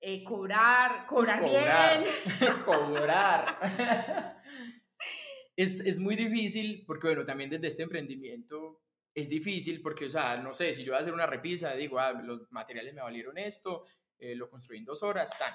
[0.00, 2.04] eh, cobrar, cobrar, bien.
[2.64, 4.40] cobrar.
[5.56, 8.80] es, es muy difícil porque, bueno, también desde este emprendimiento
[9.14, 11.98] es difícil porque, o sea, no sé, si yo voy a hacer una repisa, digo,
[11.98, 13.84] ah, los materiales me valieron esto,
[14.18, 15.54] eh, lo construí en dos horas, tan.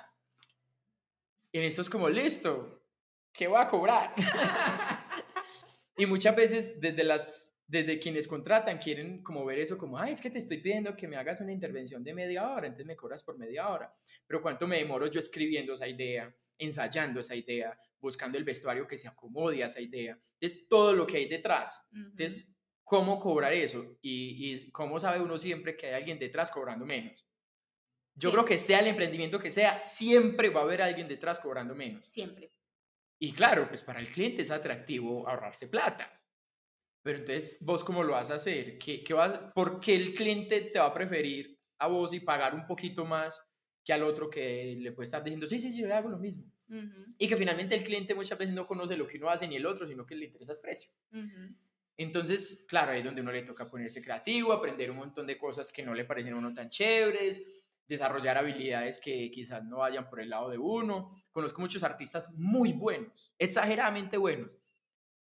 [1.52, 2.84] En esto es como, listo,
[3.32, 4.14] ¿qué voy a cobrar?
[5.98, 10.22] y muchas veces desde, las, desde quienes contratan quieren como ver eso como, ay, es
[10.22, 13.24] que te estoy pidiendo que me hagas una intervención de media hora, entonces me cobras
[13.24, 13.92] por media hora.
[14.28, 18.98] Pero ¿cuánto me demoro yo escribiendo esa idea, ensayando esa idea, buscando el vestuario que
[18.98, 20.18] se acomode a esa idea?
[20.40, 21.90] Es todo lo que hay detrás.
[21.92, 23.98] Entonces, ¿cómo cobrar eso?
[24.02, 27.28] Y, y, cómo sabe uno siempre que hay alguien detrás cobrando menos.
[28.14, 31.76] Yo creo que sea el emprendimiento que sea, siempre va a haber alguien detrás cobrando
[31.76, 32.06] menos.
[32.06, 32.52] Siempre.
[33.20, 36.22] Y claro, pues para el cliente es atractivo ahorrarse plata.
[37.06, 38.80] Pero entonces, ¿vos cómo lo vas a hacer?
[38.80, 42.56] ¿Qué, qué vas, ¿Por qué el cliente te va a preferir a vos y pagar
[42.56, 43.48] un poquito más
[43.84, 46.18] que al otro que le puede estar diciendo, sí, sí, sí, yo le hago lo
[46.18, 46.52] mismo?
[47.20, 49.68] Y que finalmente el cliente muchas veces no conoce lo que uno hace ni el
[49.68, 50.90] otro, sino que le interesa el precio.
[51.96, 55.72] Entonces, claro, ahí es donde uno le toca ponerse creativo, aprender un montón de cosas
[55.72, 60.22] que no le parecen a uno tan chéveres, desarrollar habilidades que quizás no vayan por
[60.22, 61.12] el lado de uno.
[61.32, 64.58] Conozco muchos artistas muy buenos, exageradamente buenos,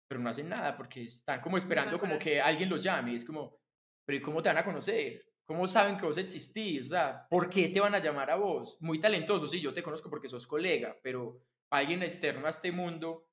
[0.09, 3.13] pero no hacen nada porque están como esperando como que alguien los llame.
[3.13, 3.55] Es como,
[4.03, 5.23] pero ¿y cómo te van a conocer?
[5.45, 6.87] ¿Cómo saben que vos existís?
[6.87, 8.77] O sea, ¿por qué te van a llamar a vos?
[8.81, 13.29] Muy talentoso, sí, yo te conozco porque sos colega, pero alguien externo a este mundo,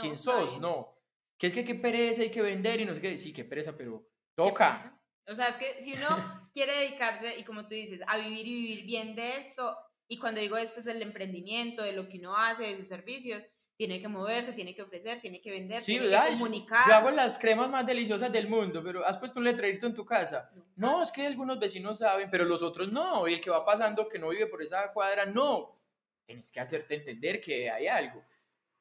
[0.00, 0.58] ¿quién sos?
[0.58, 0.96] No.
[1.38, 3.18] ¿Qué es que qué pereza hay que vender y no sé qué?
[3.18, 4.98] Sí, qué pereza, pero toca.
[5.26, 6.08] O sea, es que si uno
[6.54, 9.76] quiere dedicarse, y como tú dices, a vivir y vivir bien de esto,
[10.08, 13.46] y cuando digo esto es el emprendimiento, de lo que uno hace, de sus servicios,
[13.80, 16.84] tiene que moverse, tiene que ofrecer, tiene que vender, tiene que comunicar.
[16.86, 20.04] Yo, hago las cremas más deliciosas del mundo, pero has puesto un letrerito en tu
[20.04, 20.50] casa.
[20.76, 23.26] No, es que algunos vecinos saben, pero los otros no.
[23.26, 25.80] Y el que va pasando que no vive por esa cuadra, no.
[26.26, 28.22] Tienes que hacerte entender que hay algo.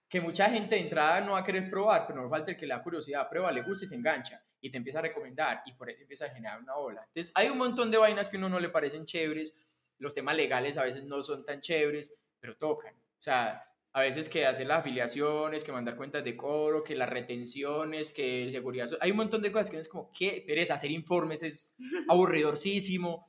[0.10, 2.68] Que mucha gente de entrada no va a querer probar, pero no falta el que
[2.68, 5.72] le da curiosidad, prueba, le gusta y se engancha y te empieza a recomendar y
[5.76, 7.06] por eso empieza a generar una ola.
[7.08, 9.56] Entonces, hay un montón de vainas que a uno no le parecen chéveres,
[9.98, 12.94] los temas legales a veces no son tan chéveres, pero tocan.
[12.96, 17.10] O sea, a veces que hacer las afiliaciones, que mandar cuentas de cobro, que las
[17.10, 18.88] retenciones, que seguridad.
[19.02, 21.76] Hay un montón de cosas que es como, qué pereza, hacer informes es
[22.08, 23.26] aburridorcísimo,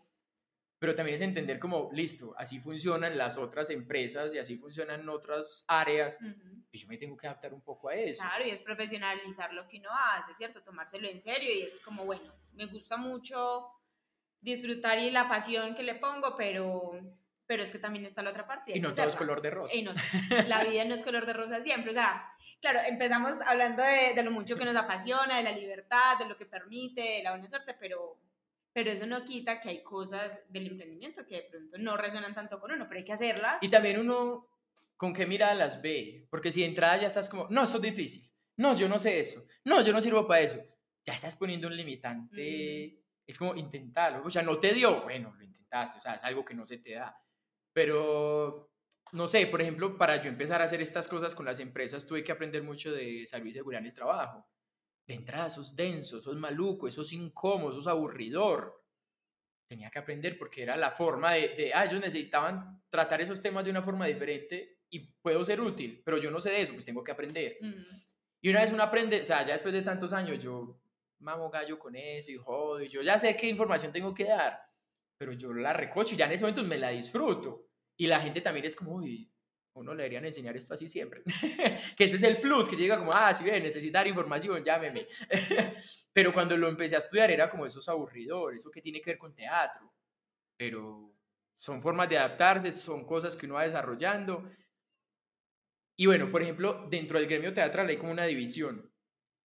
[0.78, 5.64] pero también es entender como, listo, así funcionan las otras empresas y así funcionan otras
[5.68, 6.18] áreas,
[6.72, 8.22] y yo me tengo que adaptar un poco a eso.
[8.22, 10.62] Claro, y es profesionalizar lo que uno hace, ¿cierto?
[10.62, 13.66] Tomárselo en serio y es como, bueno, me gusta mucho
[14.40, 16.92] disfrutar y la pasión que le pongo, pero
[17.50, 18.70] pero es que también está la otra parte.
[18.76, 19.76] Y no todo es color de rosa.
[19.76, 19.92] Y no,
[20.46, 21.90] la vida no es color de rosa siempre.
[21.90, 26.16] O sea, claro, empezamos hablando de, de, lo mucho que nos apasiona, de la libertad,
[26.16, 28.20] de lo que permite, de la buena suerte, pero,
[28.72, 32.60] pero eso no quita que hay cosas del emprendimiento que de pronto no resuenan tanto
[32.60, 33.60] con uno, pero hay que hacerlas.
[33.64, 34.46] Y también uno,
[34.96, 36.28] ¿con qué mirada las ve?
[36.30, 38.30] Porque si de entrada ya estás como, no, eso es difícil.
[38.58, 39.44] No, yo no sé eso.
[39.64, 40.60] No, yo no sirvo para eso.
[41.04, 43.02] Ya estás poniendo un limitante.
[43.26, 44.24] Es como intentarlo.
[44.24, 45.98] O sea, no te dio, bueno, lo intentaste.
[45.98, 47.20] O sea, es algo que no se te da
[47.72, 48.72] pero,
[49.12, 52.24] no sé, por ejemplo, para yo empezar a hacer estas cosas con las empresas, tuve
[52.24, 54.48] que aprender mucho de salud y seguridad en el trabajo.
[55.06, 58.84] De entrada, eso es denso, eso es maluco, eso es incómodo, eso es aburridor.
[59.68, 63.64] Tenía que aprender porque era la forma de, de, ah, ellos necesitaban tratar esos temas
[63.64, 66.84] de una forma diferente y puedo ser útil, pero yo no sé de eso, pues
[66.84, 67.58] tengo que aprender.
[68.40, 70.80] Y una vez uno aprende, o sea, ya después de tantos años, yo
[71.20, 74.69] mamo gallo con eso y jodo, y yo ya sé qué información tengo que dar
[75.20, 77.66] pero yo la recocho y ya en ese momento me la disfruto.
[77.94, 79.30] Y la gente también es como, uy,
[79.74, 81.22] uno le deberían enseñar esto así siempre.
[81.96, 85.06] que ese es el plus, que llega como, ah, si ve, necesitar información, llámeme.
[86.14, 89.18] pero cuando lo empecé a estudiar era como esos aburridores, eso que tiene que ver
[89.18, 89.92] con teatro.
[90.56, 91.14] Pero
[91.58, 94.50] son formas de adaptarse, son cosas que uno va desarrollando.
[95.98, 98.89] Y bueno, por ejemplo, dentro del gremio teatral hay como una división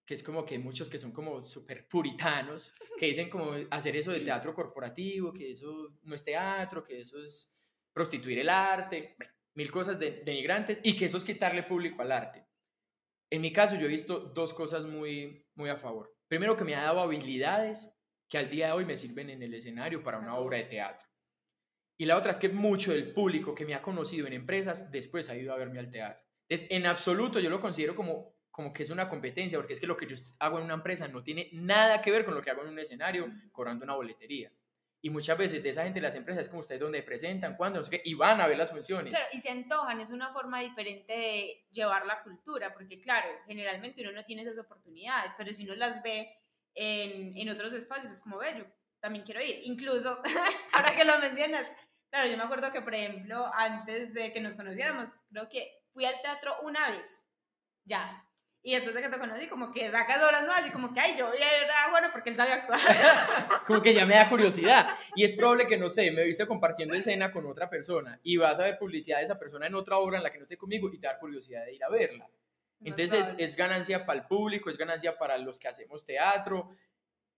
[0.05, 4.11] que es como que muchos que son como súper puritanos, que dicen como hacer eso
[4.11, 7.51] de teatro corporativo, que eso no es teatro, que eso es
[7.91, 9.15] prostituir el arte,
[9.55, 12.45] mil cosas de, denigrantes y que eso es quitarle público al arte.
[13.31, 16.15] En mi caso yo he visto dos cosas muy, muy a favor.
[16.27, 17.97] Primero que me ha dado habilidades
[18.29, 21.07] que al día de hoy me sirven en el escenario para una obra de teatro.
[21.97, 25.29] Y la otra es que mucho del público que me ha conocido en empresas después
[25.29, 26.23] ha ido a verme al teatro.
[26.47, 29.85] Entonces, en absoluto yo lo considero como como que es una competencia, porque es que
[29.85, 32.51] lo que yo hago en una empresa no tiene nada que ver con lo que
[32.51, 34.49] hago en un escenario cobrando una boletería.
[35.01, 37.83] Y muchas veces de esa gente las empresas es como ustedes donde presentan, cuándo, no
[37.83, 39.11] sé qué, y van a ver las funciones.
[39.11, 44.01] Claro, y se antojan, es una forma diferente de llevar la cultura, porque claro, generalmente
[44.03, 46.29] uno no tiene esas oportunidades, pero si uno las ve
[46.75, 48.65] en, en otros espacios, es como, ve, yo
[49.01, 49.59] también quiero ir.
[49.63, 50.21] Incluso,
[50.71, 51.69] ahora que lo mencionas,
[52.09, 56.05] claro, yo me acuerdo que, por ejemplo, antes de que nos conociéramos, creo que fui
[56.05, 57.27] al teatro una vez,
[57.83, 58.24] ya,
[58.67, 61.15] y después de que te conocí, como que sacas obras nuevas y como que, ay,
[61.15, 62.80] yo era bueno porque él sabe actuar.
[63.67, 64.97] como que ya me da curiosidad.
[65.15, 68.60] Y es probable que, no sé, me viste compartiendo escena con otra persona y vas
[68.60, 70.91] a ver publicidad de esa persona en otra obra en la que no esté conmigo
[70.91, 72.28] y te da curiosidad de ir a verla.
[72.84, 76.67] Entonces es, ganancia para el público, es ganancia para los que hacemos teatro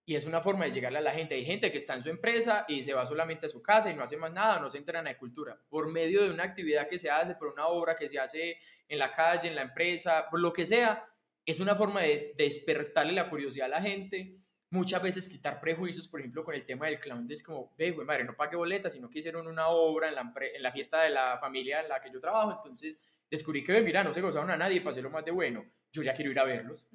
[0.05, 1.35] y es una forma de llegarle a la gente.
[1.35, 3.95] Hay gente que está en su empresa y se va solamente a su casa y
[3.95, 5.59] no hace más nada, no se entera en la cultura.
[5.67, 8.97] Por medio de una actividad que se hace, por una obra que se hace en
[8.97, 11.05] la calle, en la empresa, por lo que sea,
[11.47, 14.35] es una forma de despertarle la curiosidad a la gente.
[14.69, 18.05] Muchas veces quitar prejuicios, por ejemplo, con el tema del clown, es como, ve, güey,
[18.05, 21.09] madre, no pague boletas, sino que hicieron una obra en la, en la fiesta de
[21.09, 22.99] la familia en la que yo trabajo, entonces
[23.31, 26.13] descubrí que, mira, no se gozaron a nadie, pasé lo más de bueno, yo ya
[26.13, 26.89] quiero ir a verlos.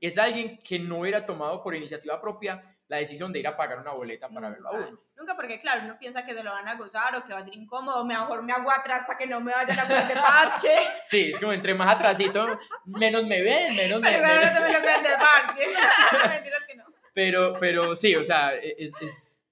[0.00, 3.78] Es alguien que no hubiera tomado por iniciativa propia la decisión de ir a pagar
[3.78, 5.00] una boleta para verlo a uno.
[5.16, 7.42] Nunca, porque claro, uno piensa que se lo van a gozar o que va a
[7.42, 10.74] ser incómodo, mejor me hago atrás para que no me vayan a poner de parche.
[11.02, 14.40] Sí, es como entre más atrasito, menos me ven, menos pero me ven.
[14.40, 15.66] Pero no me lo de parche.
[16.30, 16.84] Mentiras que no.
[17.12, 19.42] Pero, pero sí, o sea, es, es,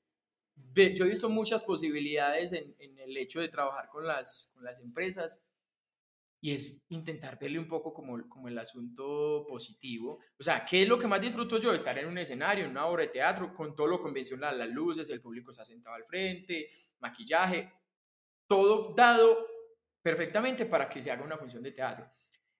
[0.74, 4.80] yo he visto muchas posibilidades en, en el hecho de trabajar con las, con las
[4.80, 5.44] empresas
[6.46, 10.20] y es intentar verle un poco como, como el asunto positivo.
[10.38, 11.74] O sea, ¿qué es lo que más disfruto yo?
[11.74, 15.10] Estar en un escenario, en una obra de teatro, con todo lo convencional, las luces,
[15.10, 17.72] el público se ha sentado al frente, maquillaje,
[18.46, 19.44] todo dado
[20.00, 22.08] perfectamente para que se haga una función de teatro.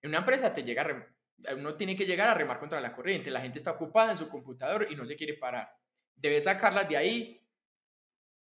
[0.03, 1.09] En una empresa te llega
[1.55, 4.29] uno tiene que llegar a remar contra la corriente, la gente está ocupada en su
[4.29, 5.71] computador y no se quiere parar.
[6.17, 7.46] Debes sacarlas de ahí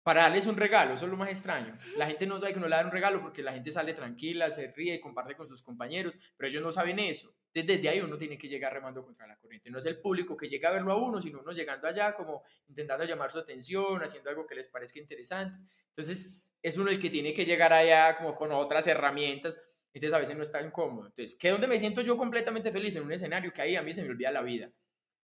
[0.05, 1.77] para darles un regalo, eso es lo más extraño.
[1.97, 4.51] La gente no sabe que no le dan un regalo porque la gente sale tranquila,
[4.51, 7.35] se ríe comparte con sus compañeros, pero ellos no saben eso.
[7.55, 9.71] Desde ahí uno tiene que llegar remando contra la corriente.
[9.71, 12.43] No es el público que llega a verlo a uno, sino uno llegando allá como
[12.69, 15.59] intentando llamar su atención, haciendo algo que les parezca interesante.
[15.89, 19.57] Entonces es uno el que tiene que llegar allá como con otras herramientas.
[19.95, 21.07] Entonces a veces no está incómodo.
[21.07, 22.95] Entonces, ¿qué donde me siento yo completamente feliz?
[22.97, 24.71] En un escenario que ahí a mí se me olvida la vida.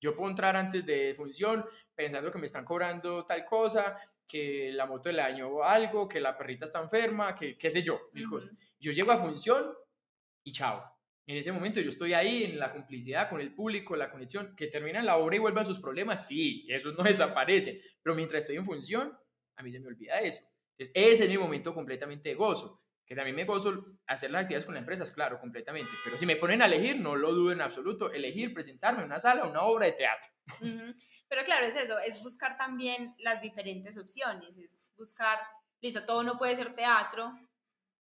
[0.00, 3.98] Yo puedo entrar antes de función pensando que me están cobrando tal cosa,
[4.30, 8.10] que la moto le dañó algo, que la perrita está enferma, que qué sé yo,
[8.12, 8.52] mil cosas.
[8.78, 9.72] Yo llego a función
[10.44, 10.84] y chao.
[11.26, 14.68] En ese momento yo estoy ahí en la complicidad con el público, la conexión, que
[14.68, 18.64] terminan la obra y vuelvan sus problemas, sí, eso no desaparece, pero mientras estoy en
[18.64, 19.16] función,
[19.56, 20.42] a mí se me olvida eso.
[20.78, 24.66] Entonces, ese es mi momento completamente de gozo, que también me gozo hacer las actividades
[24.66, 27.60] con las empresas, claro, completamente, pero si me ponen a elegir, no lo dudo en
[27.60, 30.30] absoluto, elegir presentarme en una sala, una obra de teatro.
[31.28, 35.40] Pero claro, es eso, es buscar también las diferentes opciones, es buscar,
[35.80, 37.32] listo, todo no puede ser teatro,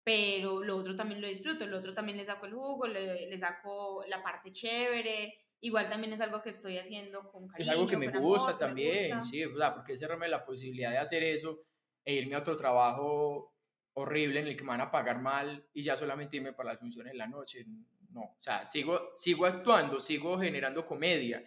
[0.05, 4.05] pero lo otro también lo disfruto, lo otro también le saco el jugo, le, saco
[4.09, 7.73] la parte chévere, igual también es algo que estoy haciendo con cariño.
[7.73, 9.43] Es algo que me gusta también, sí,
[9.75, 11.63] porque cerrarme la posibilidad de hacer eso
[12.05, 13.55] e irme a otro trabajo
[13.95, 16.81] horrible en el que me van a pagar mal y ya solamente irme para las
[16.81, 17.65] funciones de la noche.
[18.11, 21.45] No, o sea, sigo, sigo actuando, sigo generando comedia,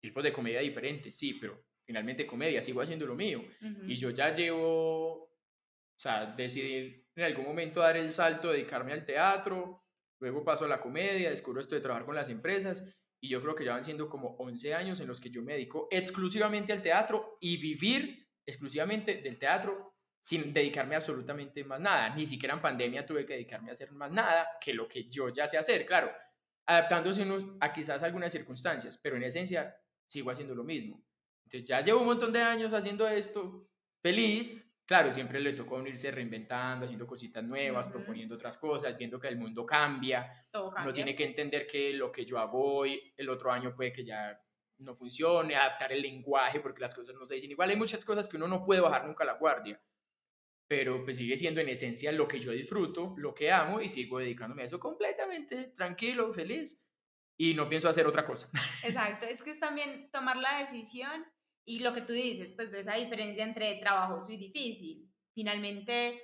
[0.00, 3.42] tipos de comedia diferentes, sí, pero finalmente comedia, sigo haciendo lo mío.
[3.86, 5.38] Y yo ya llevo, o
[5.96, 9.80] sea, decidí en algún momento dar el salto, dedicarme al teatro,
[10.20, 12.84] luego paso a la comedia, descubro esto de trabajar con las empresas
[13.20, 15.52] y yo creo que ya van siendo como 11 años en los que yo me
[15.52, 19.89] dedico exclusivamente al teatro y vivir exclusivamente del teatro
[20.20, 22.14] sin dedicarme absolutamente más nada.
[22.14, 25.30] Ni siquiera en pandemia tuve que dedicarme a hacer más nada que lo que yo
[25.30, 26.12] ya sé hacer, claro,
[26.66, 27.26] adaptándose
[27.58, 29.74] a quizás algunas circunstancias, pero en esencia
[30.06, 31.02] sigo haciendo lo mismo.
[31.44, 33.66] Entonces ya llevo un montón de años haciendo esto,
[34.00, 39.28] feliz, claro, siempre le tocó unirse reinventando, haciendo cositas nuevas, proponiendo otras cosas, viendo que
[39.28, 40.32] el mundo cambia.
[40.52, 44.04] Uno tiene que entender que lo que yo hago hoy, el otro año puede que
[44.04, 44.38] ya
[44.78, 47.70] no funcione, adaptar el lenguaje porque las cosas no se dicen igual.
[47.70, 49.80] Hay muchas cosas que uno no puede bajar nunca la guardia,
[50.70, 54.20] pero pues sigue siendo en esencia lo que yo disfruto, lo que amo y sigo
[54.20, 56.86] dedicándome a eso completamente tranquilo, feliz
[57.36, 58.48] y no pienso hacer otra cosa.
[58.84, 61.26] Exacto, es que es también tomar la decisión
[61.64, 65.12] y lo que tú dices, pues de esa diferencia entre trabajoso y difícil.
[65.34, 66.22] Finalmente,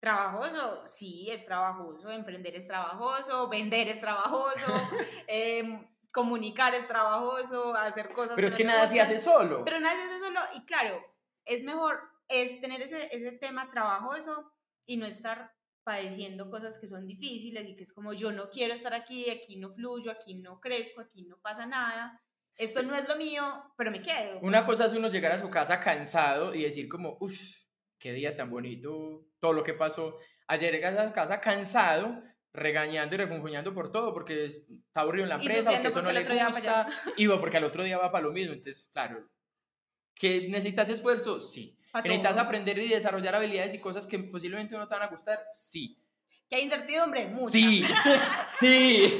[0.00, 4.72] trabajoso, sí, es trabajoso, emprender es trabajoso, vender es trabajoso,
[5.28, 8.34] em, comunicar es trabajoso, hacer cosas.
[8.34, 9.64] Pero es que nada se hace solo.
[9.64, 11.00] Pero nada se hace solo y claro,
[11.44, 14.52] es mejor es tener ese, ese tema trabajoso
[14.86, 15.52] y no estar
[15.84, 19.56] padeciendo cosas que son difíciles y que es como yo no quiero estar aquí, aquí
[19.56, 22.20] no fluyo, aquí no crezco, aquí no pasa nada
[22.56, 23.44] esto no es lo mío,
[23.76, 24.38] pero me quedo.
[24.40, 24.78] Una pues.
[24.78, 27.38] cosa es uno llegar a su casa cansado y decir como, uff,
[27.98, 30.18] qué día tan bonito, todo lo que pasó.
[30.46, 32.22] Ayer llegas a casa cansado,
[32.52, 36.24] regañando y refunfuñando por todo, porque está aburrido en la empresa, porque eso no le
[36.24, 38.52] gusta, y porque al otro día va para lo mismo.
[38.52, 39.28] Entonces, claro,
[40.14, 41.40] ¿que necesitas esfuerzo?
[41.40, 41.76] Sí.
[42.02, 45.46] ¿Necesitas aprender y desarrollar habilidades y cosas que posiblemente no te van a gustar?
[45.52, 45.96] Sí.
[46.48, 47.26] ¿Que hay incertidumbre?
[47.26, 47.50] Mucha.
[47.50, 47.84] Sí,
[48.48, 49.18] sí.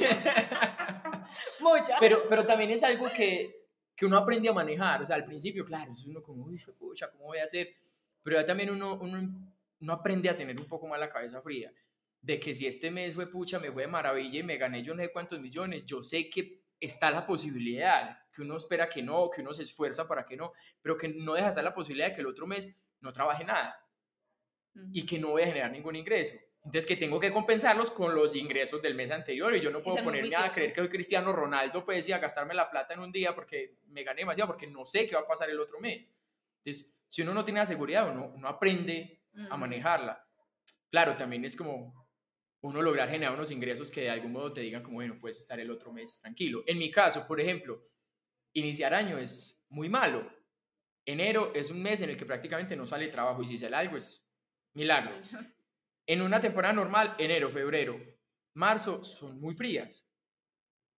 [1.61, 1.97] Muchas.
[1.99, 5.01] Pero, pero también es algo que, que uno aprende a manejar.
[5.01, 7.75] O sea, al principio, claro, es uno como, uy, pucha, ¿cómo voy a hacer?
[8.21, 9.19] Pero ya también uno, uno,
[9.79, 11.71] uno aprende a tener un poco más la cabeza fría.
[12.21, 14.95] De que si este mes fue pucha, me fue de maravilla y me gané yo
[14.95, 19.29] no sé cuántos millones, yo sé que está la posibilidad, que uno espera que no,
[19.29, 22.15] que uno se esfuerza para que no, pero que no deja estar la posibilidad de
[22.15, 23.79] que el otro mes no trabaje nada
[24.91, 26.35] y que no voy a generar ningún ingreso.
[26.57, 30.03] Entonces que tengo que compensarlos con los ingresos del mes anterior y yo no puedo
[30.03, 33.11] ponerme a creer que soy Cristiano Ronaldo pues y a gastarme la plata en un
[33.11, 36.15] día porque me gané demasiado porque no sé qué va a pasar el otro mes.
[36.63, 40.25] Entonces, si uno no tiene la seguridad, uno, uno aprende a manejarla.
[40.89, 42.04] Claro, también es como
[42.65, 45.59] uno lograr generar unos ingresos que de algún modo te digan como, bueno, puedes estar
[45.59, 46.63] el otro mes tranquilo.
[46.65, 47.81] En mi caso, por ejemplo,
[48.53, 50.27] iniciar año es muy malo.
[51.05, 53.97] Enero es un mes en el que prácticamente no sale trabajo y si sale algo
[53.97, 54.27] es
[54.73, 55.15] milagro.
[56.07, 57.99] En una temporada normal, enero, febrero,
[58.53, 60.07] marzo son muy frías.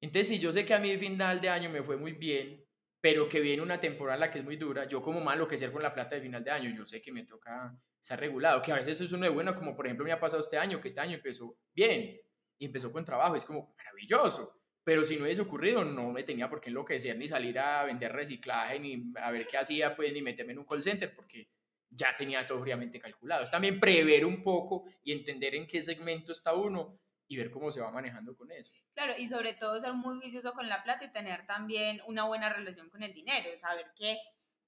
[0.01, 2.66] Entonces, si yo sé que a mi final de año me fue muy bien,
[2.99, 5.71] pero que viene una temporada la que es muy dura, yo como malo que ser
[5.71, 8.71] con la plata de final de año, yo sé que me toca estar regulado, que
[8.71, 10.87] a veces es uno de bueno, como por ejemplo me ha pasado este año, que
[10.87, 12.19] este año empezó bien
[12.57, 16.49] y empezó con trabajo, es como maravilloso, pero si no hubiese ocurrido, no me tenía
[16.49, 20.21] por qué enloquecer ni salir a vender reciclaje, ni a ver qué hacía, pues, ni
[20.21, 21.49] meterme en un call center, porque
[21.89, 23.43] ya tenía todo fríamente calculado.
[23.43, 27.71] Es también prever un poco y entender en qué segmento está uno y ver cómo
[27.71, 28.73] se va manejando con eso.
[28.93, 32.49] Claro, y sobre todo ser muy vicioso con la plata y tener también una buena
[32.49, 33.49] relación con el dinero.
[33.57, 34.17] Saber que,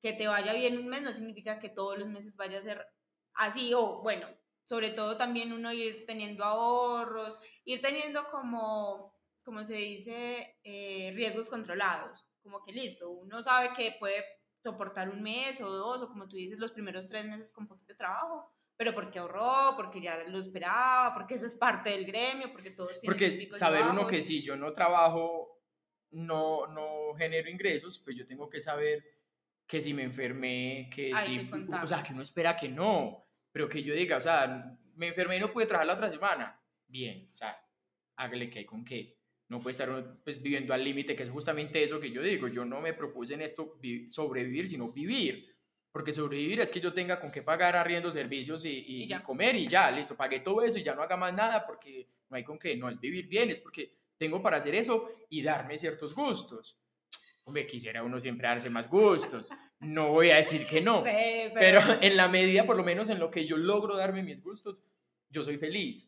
[0.02, 2.86] que te vaya bien un mes no significa que todos los meses vaya a ser
[3.34, 4.28] así o bueno,
[4.66, 11.50] sobre todo también uno ir teniendo ahorros, ir teniendo como, como se dice, eh, riesgos
[11.50, 12.26] controlados.
[12.42, 14.24] Como que listo, uno sabe que puede
[14.62, 17.96] soportar un mes o dos, o como tú dices, los primeros tres meses con poquito
[17.96, 22.72] trabajo, pero porque ahorró, porque ya lo esperaba, porque eso es parte del gremio, porque
[22.72, 25.62] todos tienen Porque saber uno que si yo no trabajo,
[26.12, 29.04] no, no genero ingresos, pues yo tengo que saber
[29.68, 31.52] que si me enfermé, que si,
[31.84, 35.36] o sea, que uno espera que no, pero que yo diga, o sea, me enfermé
[35.36, 37.62] y no pude trabajar la otra semana, bien, o sea,
[38.16, 39.20] hágale que hay con qué.
[39.50, 42.48] No puede estar pues, viviendo al límite, que es justamente eso que yo digo.
[42.48, 43.78] Yo no me propuse en esto
[44.08, 45.59] sobrevivir, sino vivir.
[45.92, 49.56] Porque sobrevivir es que yo tenga con qué pagar arriendo, servicios y, y, y comer
[49.56, 52.44] y ya, listo, pagué todo eso y ya no haga más nada porque no hay
[52.44, 52.76] con qué.
[52.76, 56.78] No es vivir bien, es porque tengo para hacer eso y darme ciertos gustos.
[57.44, 59.50] Hombre, quisiera uno siempre darse más gustos.
[59.80, 61.04] No voy a decir que no.
[61.54, 61.54] pero...
[61.56, 61.82] pero...
[62.02, 64.84] en la medida, por lo menos en lo que yo logro darme mis gustos,
[65.30, 66.08] yo soy feliz.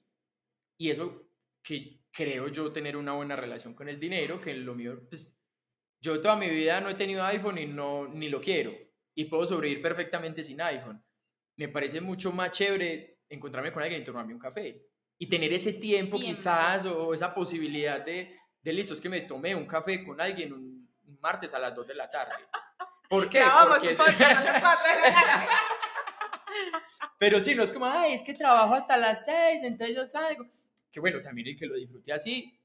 [0.77, 1.27] Y eso
[1.63, 5.39] que creo yo tener una buena relación con el dinero, que lo mío, pues,
[6.01, 8.73] yo toda mi vida no he tenido iPhone y no, ni lo quiero.
[9.15, 11.03] Y puedo sobrevivir perfectamente sin iPhone.
[11.57, 14.85] Me parece mucho más chévere encontrarme con alguien y tomarme un café.
[15.17, 19.55] Y tener ese tiempo, quizás o esa posibilidad de, de, listo, es que me tomé
[19.55, 20.89] un café con alguien un,
[21.19, 22.33] martes a las 2 de la tarde.
[23.07, 23.43] ¿Por qué?
[23.67, 23.95] Porque
[27.19, 30.45] Pero sí, no es como, ay, es que trabajo hasta las 6, entonces yo salgo
[30.91, 32.59] que bueno, también el que lo disfrute así,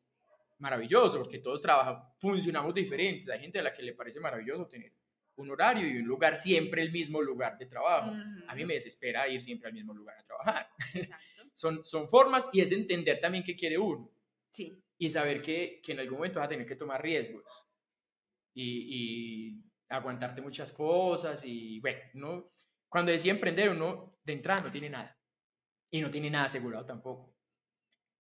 [0.59, 3.29] maravilloso, porque todos trabajan, funcionamos diferentes.
[3.29, 4.93] Hay gente a la que le parece maravilloso tener
[5.37, 8.13] un horario y un lugar, siempre el mismo lugar de trabajo.
[8.49, 10.69] A mí me desespera ir siempre al mismo lugar a trabajar.
[11.53, 14.11] son, son formas y es entender también qué quiere uno.
[14.51, 14.83] Sí.
[14.99, 17.69] Y saber que, que en algún momento vas a tener que tomar riesgos
[18.55, 21.45] y, y aguantarte muchas cosas.
[21.45, 22.47] Y bueno, no,
[22.89, 25.19] cuando decía emprender, uno de entrada no tiene nada.
[25.91, 27.36] Y no tiene nada asegurado tampoco.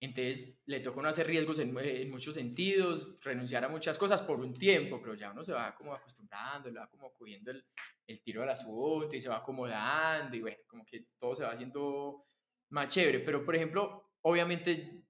[0.01, 1.73] Entonces le toca uno hacer riesgos en,
[2.11, 5.95] muchos sentidos, renunciar a muchas cosas por un tiempo, pero ya uno se va como
[5.95, 7.65] acostumbrando, le va como cogiendo el,
[8.07, 11.53] el tiro del asunto y se va acomodando y bueno, como que todo se va
[11.53, 12.27] haciendo
[12.71, 13.21] más chévere.
[13.21, 15.03] Pero por ejemplo, obviamente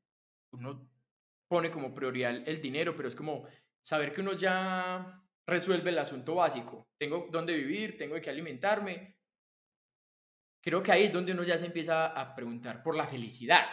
[0.52, 0.88] uno
[1.48, 3.46] pone como prioridad el dinero, pero es como
[3.80, 6.90] saber que uno ya resuelve el asunto básico.
[6.96, 9.16] Tengo dónde vivir, tengo que alimentarme.
[10.62, 13.66] Creo que ahí es donde uno ya se empieza a preguntar por la felicidad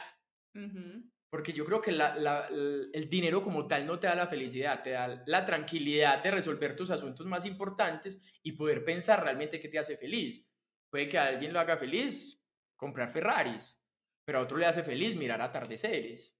[1.29, 5.23] porque yo creo que el dinero como tal no te da la felicidad, te da
[5.25, 9.97] la tranquilidad de resolver tus asuntos más importantes y poder pensar realmente qué te hace
[9.97, 10.47] feliz.
[10.91, 12.39] Puede que a alguien lo haga feliz
[12.75, 13.83] comprar Ferraris,
[14.23, 16.39] pero a otro le hace feliz mirar atardeceres.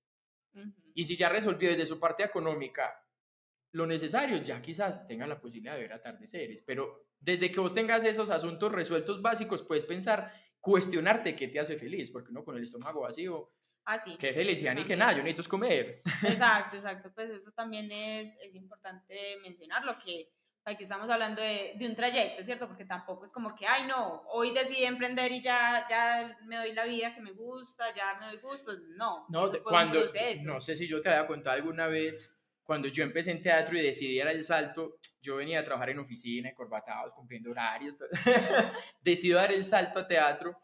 [0.94, 3.04] Y si ya resolvió desde su parte económica
[3.72, 6.62] lo necesario, ya quizás tenga la posibilidad de ver atardeceres.
[6.62, 11.78] Pero desde que vos tengas esos asuntos resueltos básicos, puedes pensar, cuestionarte qué te hace
[11.78, 13.50] feliz, porque uno con el estómago vacío
[13.86, 14.16] Así.
[14.18, 16.02] Qué felicidad ni que nada, yo necesito comer.
[16.24, 17.12] Exacto, exacto.
[17.14, 20.30] Pues eso también es, es importante mencionarlo, que
[20.66, 22.68] aquí estamos hablando de, de, un trayecto, ¿cierto?
[22.68, 26.74] Porque tampoco es como que, ay, no, hoy decidí emprender y ya, ya me doy
[26.74, 28.80] la vida que me gusta, ya me doy gustos.
[28.96, 30.00] No, no cuando,
[30.46, 33.82] no sé si yo te había contado alguna vez, cuando yo empecé en teatro y
[33.82, 37.98] decidí dar el salto, yo venía a trabajar en oficina, corbatados, cumpliendo horarios,
[39.02, 40.58] decidí dar el salto a teatro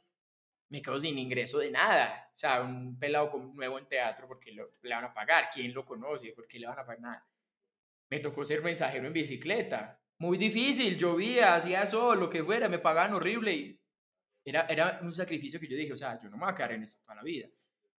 [0.69, 2.31] me quedo sin ingreso de nada.
[2.35, 5.49] O sea, un pelado nuevo en teatro, porque le van a pagar?
[5.53, 6.31] ¿Quién lo conoce?
[6.31, 7.27] ¿Por qué le van a pagar nada?
[8.09, 9.99] Me tocó ser mensajero en bicicleta.
[10.19, 13.53] Muy difícil, llovía, hacía sol, lo que fuera, me pagaban horrible.
[13.53, 13.81] Y
[14.43, 16.73] era, era un sacrificio que yo dije, o sea, yo no me voy a quedar
[16.73, 17.47] en esto toda la vida.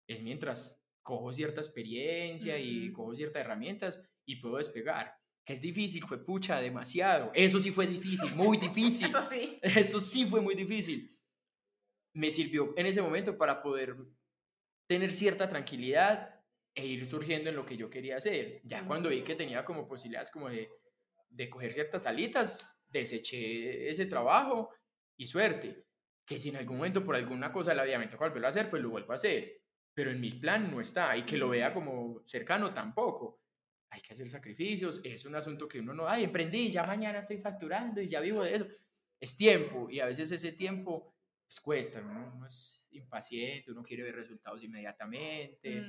[0.07, 5.15] Es mientras cojo cierta experiencia y cojo ciertas herramientas y puedo despegar.
[5.45, 7.31] Que es difícil, fue pucha, demasiado.
[7.35, 9.09] Eso sí fue difícil, muy difícil.
[9.09, 9.59] Eso sí.
[9.63, 11.11] Eso sí fue muy difícil
[12.13, 13.97] me sirvió en ese momento para poder
[14.87, 16.41] tener cierta tranquilidad
[16.75, 18.61] e ir surgiendo en lo que yo quería hacer.
[18.65, 20.69] Ya cuando vi que tenía como posibilidades como de,
[21.29, 24.71] de coger ciertas salitas, deseché ese trabajo
[25.17, 25.85] y suerte.
[26.25, 28.71] Que si en algún momento por alguna cosa la vida me tocó volverlo a hacer,
[28.71, 29.63] pues lo vuelvo a hacer.
[29.95, 31.17] Pero en mis planes no está.
[31.17, 33.41] Y que lo vea como cercano tampoco.
[33.91, 35.01] Hay que hacer sacrificios.
[35.05, 38.45] Es un asunto que uno no, ay, emprendí, ya mañana estoy facturando y ya vivo
[38.45, 38.67] de eso.
[39.21, 39.89] Es tiempo.
[39.91, 41.15] Y a veces ese tiempo
[41.51, 45.83] pues cuesta, uno, es impaciente, uno quiere ver resultados inmediatamente.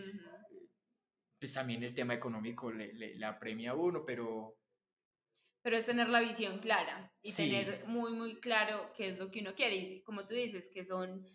[1.37, 4.57] Pues también el tema económico le, le, apremia a uno, pero...
[5.61, 9.41] Pero es tener la visión clara y tener muy, muy claro qué es lo que
[9.41, 9.75] uno quiere.
[9.75, 11.27] Y como tú dices, que son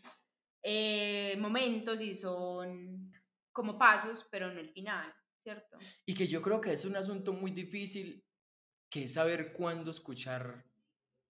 [0.60, 3.12] eh, momentos y son
[3.52, 5.78] como pasos, pero no el final, ¿cierto?
[6.04, 8.26] Y que yo creo que es un asunto muy difícil,
[8.90, 10.66] que es saber cuándo escuchar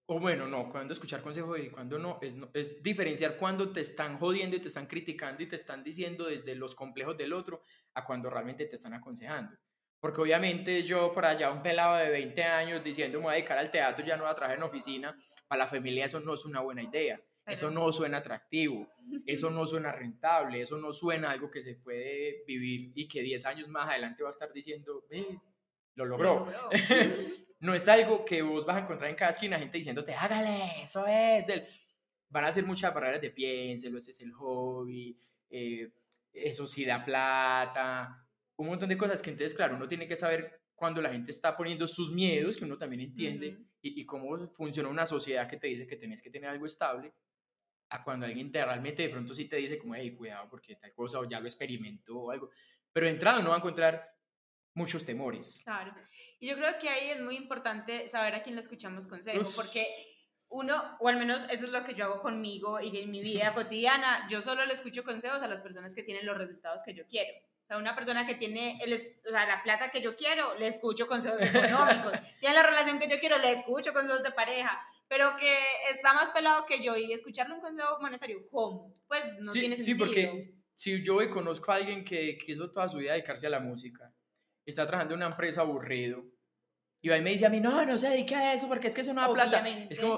[0.09, 4.17] o bueno, no, cuando escuchar consejo y cuando no es, es diferenciar cuando te están
[4.17, 7.61] jodiendo y te están criticando y te están diciendo desde los complejos del otro
[7.93, 9.57] a cuando realmente te están aconsejando.
[9.99, 13.57] Porque obviamente yo por allá, un pelado de 20 años diciendo me voy a dedicar
[13.57, 16.45] al teatro, ya no voy a trabajar en oficina, para la familia eso no es
[16.45, 17.19] una buena idea.
[17.45, 18.89] Eso no suena atractivo,
[19.25, 23.45] eso no suena rentable, eso no suena algo que se puede vivir y que 10
[23.45, 25.03] años más adelante va a estar diciendo,
[25.95, 26.45] lo logró.
[27.59, 31.05] no es algo que vos vas a encontrar en cada esquina, gente diciéndote, hágale, eso
[31.07, 31.45] es.
[31.47, 31.65] Del...
[32.29, 35.17] Van a ser muchas barreras de piénselo, ese es el hobby,
[35.49, 35.91] eh,
[36.33, 38.27] eso sí da plata.
[38.57, 41.55] un montón de cosas que entonces, claro, uno tiene que saber cuando la gente está
[41.57, 45.67] poniendo sus miedos, que uno también entiende, y, y, cómo funciona una sociedad que te
[45.67, 47.13] dice que tienes que tener algo estable,
[47.89, 50.93] a cuando alguien te, realmente de pronto sí te dice como, hey, cuidado porque tal
[50.93, 52.49] cosa o ya lo experimentó o algo.
[52.91, 54.16] Pero de entrada uno va a encontrar
[54.77, 55.61] muchos temores.
[55.63, 55.93] Claro.
[56.39, 59.87] Y yo creo que ahí es muy importante saber a quién le escuchamos consejo, porque
[60.49, 63.53] uno, o al menos eso es lo que yo hago conmigo y en mi vida
[63.55, 67.05] cotidiana, yo solo le escucho consejos a las personas que tienen los resultados que yo
[67.07, 67.33] quiero.
[67.63, 70.67] O sea, una persona que tiene el, o sea, la plata que yo quiero, le
[70.67, 72.13] escucho consejos económicos.
[72.39, 74.79] tiene la relación que yo quiero, le escucho consejos de pareja.
[75.09, 75.57] Pero que
[75.89, 78.95] está más pelado que yo y escucharle un consejo monetario, ¿cómo?
[79.07, 79.85] Pues no tiene sentido.
[79.85, 80.37] Sí, porque
[80.73, 84.13] si yo conozco a alguien que quiso toda su vida dedicarse a la música,
[84.71, 86.25] está trabajando en una empresa aburrido,
[87.01, 88.95] y va y me dice a mí, no, no se dedique a eso porque es
[88.95, 89.67] que eso no da plata.
[89.89, 90.15] Es como,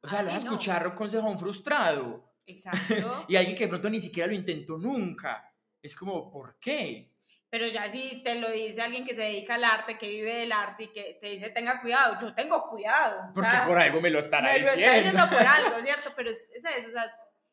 [0.00, 2.32] o sea, le vas a escuchar un consejo a un frustrado.
[2.46, 3.24] Exacto.
[3.28, 5.52] y alguien que de pronto ni siquiera lo intentó nunca.
[5.80, 7.12] Es como, ¿por qué?
[7.50, 10.52] Pero ya si te lo dice alguien que se dedica al arte, que vive del
[10.52, 13.30] arte y que te dice tenga cuidado, yo tengo cuidado.
[13.34, 14.70] Porque por algo me lo estará diciendo.
[14.74, 16.12] Me lo está diciendo por algo, ¿cierto?
[16.16, 17.04] Pero es, eso, o sea,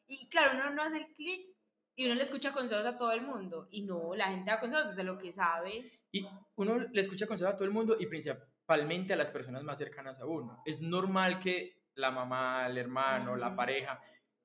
[0.08, 1.48] y claro, uno no hace el clic
[1.96, 3.68] y uno le escucha consejos a todo el mundo.
[3.72, 5.99] Y no, la gente da consejos desde lo que sabe.
[6.12, 9.78] Y uno le escucha consejos a todo el mundo y principalmente a las personas más
[9.78, 10.62] cercanas a uno.
[10.66, 14.01] Es normal que la mamá, el hermano, la pareja,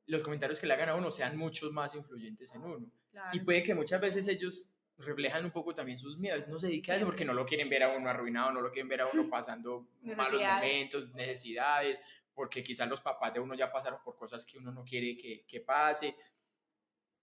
[0.06, 2.90] los comentarios que le hagan a uno sean muchos más influyentes en uno.
[3.32, 6.46] Y puede que muchas veces ellos reflejan un poco también sus miedos.
[6.48, 8.70] No se dedican a eso porque no lo quieren ver a uno arruinado, no lo
[8.70, 12.00] quieren ver a uno pasando malos momentos, necesidades,
[12.34, 15.44] porque quizás los papás de uno ya pasaron por cosas que uno no quiere que,
[15.46, 16.16] que pase.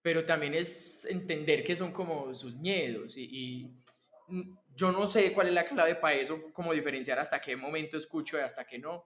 [0.02, 3.78] Pero también es entender que son como sus miedos y, y
[4.76, 8.38] yo no sé cuál es la clave para eso, cómo diferenciar hasta qué momento escucho
[8.38, 9.06] y hasta qué no.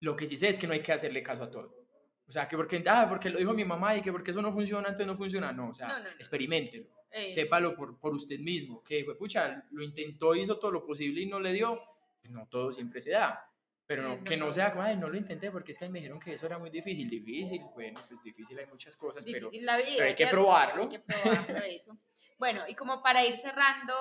[0.00, 1.84] Lo que sí sé es que no hay que hacerle caso a todo.
[2.26, 4.52] O sea, que porque, ah, porque lo dijo mi mamá y que porque eso no
[4.52, 5.52] funciona, entonces no funciona.
[5.52, 6.88] No, o sea, experimentelo.
[7.28, 8.82] Sépalo por, por usted mismo.
[8.82, 11.80] Que fue, pucha, lo intentó, hizo todo lo posible y no le dio.
[12.20, 13.50] Pues no todo siempre se da.
[13.86, 16.18] Pero no, que no sea como, ay, no lo intenté porque es que me dijeron
[16.18, 17.06] que eso era muy difícil.
[17.06, 20.82] Difícil, bueno, pues difícil hay muchas cosas, pero, la vida, pero hay que probarlo.
[20.84, 21.98] Hay que probarlo eso.
[22.38, 23.94] Bueno, y como para ir cerrando,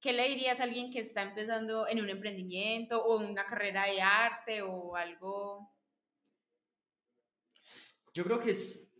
[0.00, 4.00] ¿qué le dirías a alguien que está empezando en un emprendimiento o una carrera de
[4.00, 5.70] arte o algo
[8.12, 8.92] yo creo que es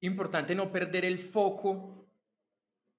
[0.00, 2.06] importante no perder el foco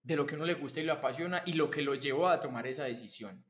[0.02, 2.40] de lo que uno le gusta y lo apasiona y lo que lo llevó a
[2.40, 3.46] tomar esa decisión.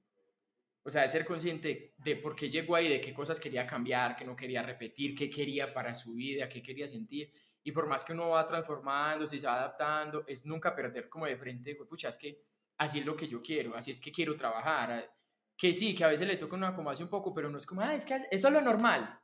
[0.83, 4.15] O sea, de ser consciente de por qué llegó ahí, de qué cosas quería cambiar,
[4.15, 7.31] qué no quería repetir, qué quería para su vida, qué quería sentir.
[7.63, 11.37] Y por más que uno va transformando, se va adaptando, es nunca perder como de
[11.37, 12.41] frente, pucha, es que
[12.81, 15.13] así es lo que yo quiero, así es que quiero trabajar.
[15.55, 17.65] Que sí, que a veces le toca una como hace un poco, pero no es
[17.67, 19.19] como, ah, es que eso es lo normal.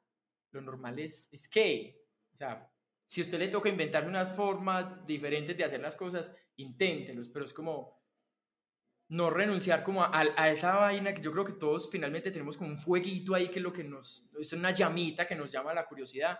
[0.51, 2.71] Lo normal es, es que, o sea,
[3.07, 7.45] si a usted le toca inventar una forma diferente de hacer las cosas, inténtelos, pero
[7.45, 7.97] es como
[9.09, 12.69] no renunciar como a, a, esa vaina que yo creo que todos finalmente tenemos como
[12.69, 15.87] un fueguito ahí que es lo que nos, es una llamita que nos llama la
[15.87, 16.37] curiosidad,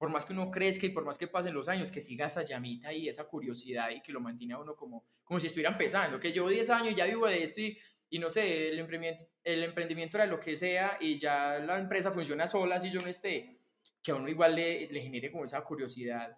[0.00, 2.42] por más que uno crezca y por más que pasen los años, que siga esa
[2.42, 6.18] llamita y esa curiosidad y que lo mantiene a uno como, como si estuviera empezando,
[6.18, 7.78] que llevo 10 años, ya vivo de esto y,
[8.08, 12.10] y no sé, el emprendimiento, el emprendimiento era lo que sea y ya la empresa
[12.10, 13.58] funciona sola si yo no esté
[14.02, 16.34] que a uno igual le, le genere como esa curiosidad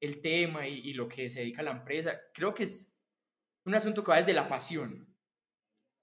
[0.00, 2.18] el tema y, lo que se dedica a la empresa.
[2.32, 2.98] Creo que es
[3.64, 5.14] un asunto que va desde la pasión.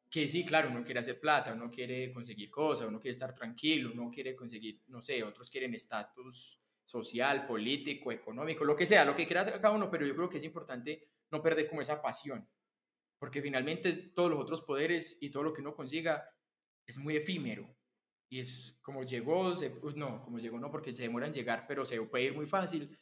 [0.10, 3.92] Que sí, claro, uno quiere hacer plata, uno quiere conseguir cosas, uno quiere estar tranquilo,
[3.92, 6.59] uno quiere conseguir, no sé, otros quieren estatus
[6.90, 10.38] social, político, económico, lo que sea, lo que quiera cada uno, pero yo creo que
[10.38, 12.50] es importante no perder como esa pasión,
[13.20, 16.28] porque finalmente todos los otros poderes y todo lo que uno consiga
[16.88, 17.70] es muy efímero
[18.28, 21.86] y es como llegó, pues no, como llegó no, porque se demora en llegar, pero
[21.86, 22.98] se puede ir muy fácil,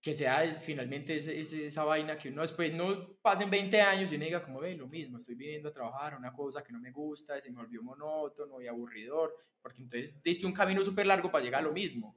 [0.00, 4.44] que sea finalmente esa vaina que uno después no pasen 20 años y uno diga
[4.44, 7.50] como ve lo mismo, estoy viniendo a trabajar una cosa que no me gusta, se
[7.50, 11.66] me volvió monótono y aburridor, porque entonces diste un camino súper largo para llegar a
[11.66, 12.16] lo mismo.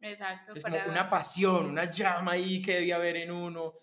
[0.00, 0.54] Exacto.
[0.62, 3.74] Como una pasión, una llama ahí que debía haber en uno.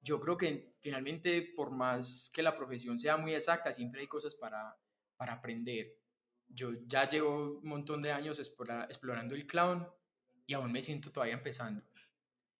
[0.00, 4.34] Yo creo que finalmente, por más que la profesión sea muy exacta, siempre hay cosas
[4.34, 4.76] para,
[5.16, 5.96] para aprender
[6.48, 9.86] yo ya llevo un montón de años explorando el clown
[10.46, 11.82] y aún me siento todavía empezando.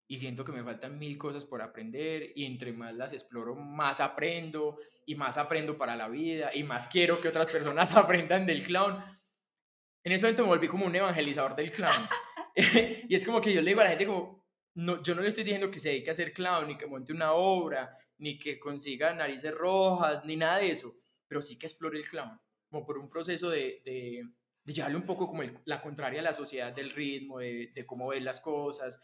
[0.09, 4.01] Y siento que me faltan mil cosas por aprender y entre más las exploro, más
[4.01, 8.63] aprendo y más aprendo para la vida y más quiero que otras personas aprendan del
[8.63, 9.03] clown.
[10.05, 12.09] En ese momento me volví como un evangelizador del clown.
[13.09, 14.45] y es como que yo le digo a la gente como,
[14.75, 17.13] no, yo no le estoy diciendo que se dedique a hacer clown, ni que monte
[17.13, 20.93] una obra, ni que consiga narices rojas, ni nada de eso,
[21.29, 22.41] pero sí que explore el clown
[22.71, 24.23] como por un proceso de, de,
[24.65, 28.41] llevarle un poco como la contraria a la sociedad del ritmo, de, cómo ven las
[28.41, 29.01] cosas.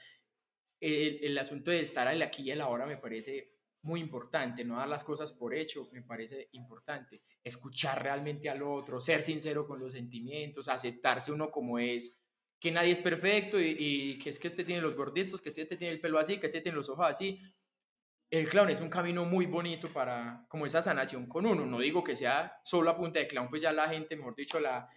[0.81, 4.77] El, el, asunto de estar la aquí y la hora me parece muy importante, no
[4.77, 7.23] dar las cosas por hecho, me parece importante.
[7.43, 12.22] Escuchar realmente al otro, ser sincero con los sentimientos, aceptarse uno como es,
[12.63, 15.93] que nadie es perfecto y, que es que este tiene los gorditos, que este tiene
[15.93, 17.43] el pelo así, que este tiene los ojos así.
[18.31, 21.67] El clown es un camino muy bonito para como esa sanación con uno.
[21.67, 24.61] No digo que sea solo a punta de clown, pues ya la gente, mejor dicho,
[24.61, 24.89] la,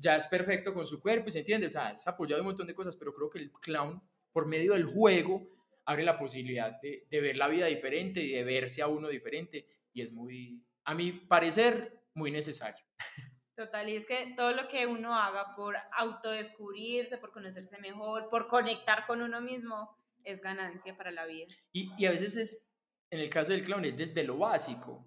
[0.00, 1.68] ya es perfecto con su cuerpo, ¿se entiende?
[1.68, 4.72] O sea, es apoyado un montón de cosas, pero creo que el clown, por medio
[4.72, 5.48] del juego,
[5.84, 9.64] abre la posibilidad de, de ver la vida diferente y de verse a uno diferente.
[9.92, 12.84] Y es muy, a mi parecer, muy necesario.
[13.60, 18.48] Total, y es que todo lo que uno haga por autodescubrirse, por conocerse mejor, por
[18.48, 19.94] conectar con uno mismo,
[20.24, 21.54] es ganancia para la vida.
[21.70, 22.70] Y, y a veces es,
[23.10, 25.06] en el caso del clown, es desde lo básico.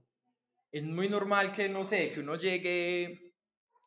[0.71, 3.33] Es muy normal que, no sé, que uno llegue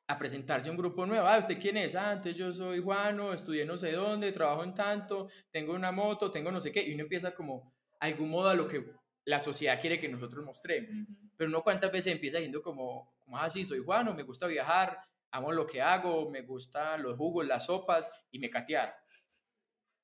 [0.08, 1.28] a presentarse a un grupo nuevo.
[1.28, 1.94] Ah, ¿usted quién es?
[1.94, 6.28] Ah, antes yo soy Juano, estudié no sé dónde, trabajo en tanto, tengo una moto,
[6.32, 6.82] tengo no sé qué.
[6.82, 8.84] Y uno empieza como, algún modo, a lo que
[9.27, 10.91] la sociedad quiere que nosotros mostremos.
[11.37, 14.99] Pero uno cuántas veces empieza diciendo como, como así, ah, soy Juano, me gusta viajar,
[15.33, 18.97] amo lo que hago, me gustan los jugos, las sopas y me catear.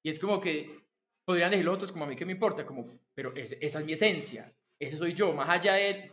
[0.02, 0.68] Y es como que
[1.24, 3.92] podrían decir los otros como a mí que me importa, como, pero esa es mi
[3.92, 6.10] esencia, ese soy yo, más allá de,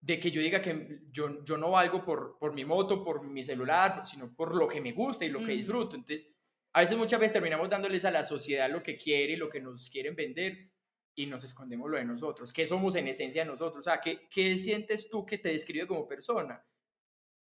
[0.00, 3.42] de que yo diga que yo, yo no valgo por, por mi moto, por mi
[3.42, 5.96] celular, sino por lo que me gusta y lo que disfruto.
[5.96, 6.32] Entonces,
[6.72, 9.60] a veces muchas veces terminamos dándoles a la sociedad lo que quiere y lo que
[9.60, 10.70] nos quieren vender
[11.14, 12.52] y nos escondemos lo de nosotros.
[12.52, 13.80] ¿Qué somos en esencia nosotros?
[13.80, 16.64] O sea, ¿qué, ¿qué sientes tú que te describe como persona?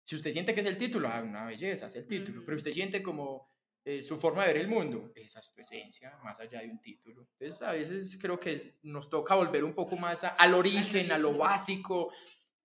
[0.04, 2.72] Si usted siente que es el título, ah, una belleza, es el título, pero usted
[2.72, 3.52] siente como
[3.84, 6.80] eh, su forma de ver el mundo, esa es tu esencia, más allá de un
[6.80, 7.28] título.
[7.38, 11.32] Entonces, a veces creo que nos toca volver un poco más al origen, a lo
[11.38, 12.12] básico,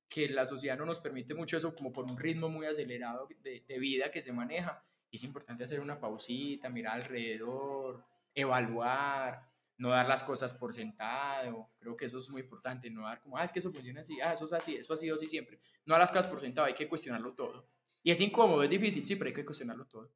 [0.08, 3.64] que la sociedad no nos permite mucho eso, como por un ritmo muy acelerado de,
[3.68, 4.84] de vida que se maneja.
[5.12, 11.70] Es importante hacer una pausita, mirar alrededor, evaluar, no dar las cosas por sentado.
[11.80, 14.20] Creo que eso es muy importante, no dar como, ah, es que eso funciona así,
[14.22, 15.60] ah, eso es así, eso ha sido así siempre.
[15.86, 17.68] No dar las cosas por sentado, hay que cuestionarlo todo.
[18.04, 20.12] Y es incómodo, es difícil, sí, pero hay que cuestionarlo todo.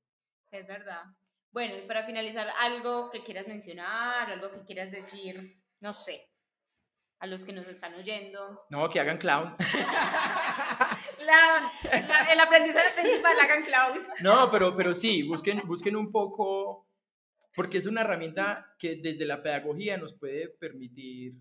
[0.52, 1.04] Es verdad.
[1.52, 6.30] Bueno, y para finalizar, algo que quieras mencionar, algo que quieras decir, no sé,
[7.20, 8.66] a los que nos están oyendo.
[8.70, 9.56] No, que hagan clown.
[12.32, 14.08] el aprendizaje principal, hagan clown.
[14.22, 16.87] No, pero, pero sí, busquen, busquen un poco,
[17.58, 21.34] porque es una herramienta que desde la pedagogía nos puede permitir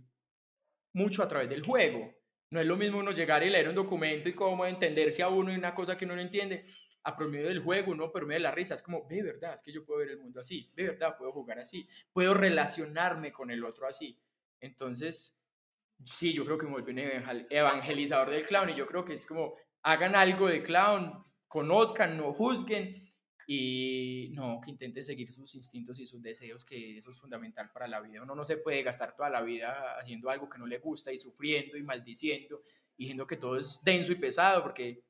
[0.94, 2.10] mucho a través del juego.
[2.50, 5.52] No es lo mismo uno llegar y leer un documento y cómo entenderse a uno
[5.52, 6.64] y una cosa que uno no entiende,
[7.02, 9.62] a promedio del juego, no por medio de la risa, es como, ve verdad, es
[9.62, 13.50] que yo puedo ver el mundo así, ve verdad, puedo jugar así, puedo relacionarme con
[13.50, 14.18] el otro así.
[14.58, 15.38] Entonces,
[16.02, 19.26] sí, yo creo que me volví un evangelizador del clown y yo creo que es
[19.26, 21.12] como, hagan algo de clown,
[21.46, 22.94] conozcan, no juzguen
[23.46, 27.86] y no, que intenten seguir sus instintos y sus deseos, que eso es fundamental para
[27.86, 28.22] la vida.
[28.22, 31.18] Uno no se puede gastar toda la vida haciendo algo que no le gusta y
[31.18, 32.60] sufriendo y maldiciendo
[32.96, 35.04] y diciendo que todo es denso y pesado, porque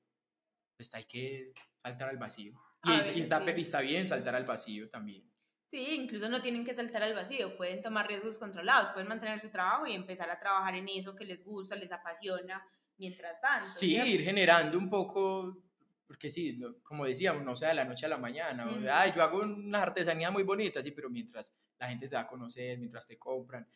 [0.76, 2.52] pues hay que saltar al vacío.
[2.84, 5.28] Y, está, está bien saltar al vacío también.
[5.66, 9.50] Sí, incluso no tienen que saltar al vacío, pueden tomar riesgos controlados, pueden mantener su
[9.50, 12.64] trabajo y empezar a trabajar en eso que les gusta, les apasiona,
[12.98, 13.66] mientras tanto.
[13.66, 15.65] Sí, ir generando un poco,
[16.06, 19.40] porque sí, como decíamos, no sea de la noche a la mañana, Ay, yo hago
[19.40, 23.18] una artesanía muy bonita, sí, pero mientras la gente se va a conocer, mientras te
[23.18, 23.66] compran.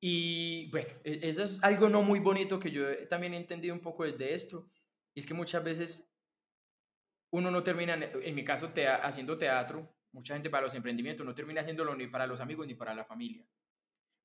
[0.00, 3.80] Y bueno, e, eso es algo no muy bonito que yo también he entendido un
[3.80, 4.68] poco desde esto,
[5.14, 6.14] y es que muchas veces
[7.30, 8.72] uno no termina, en mi caso,
[9.02, 12.74] haciendo teatro, mucha gente para los emprendimientos no termina haciéndolo ni para los amigos ni
[12.74, 13.44] para la familia.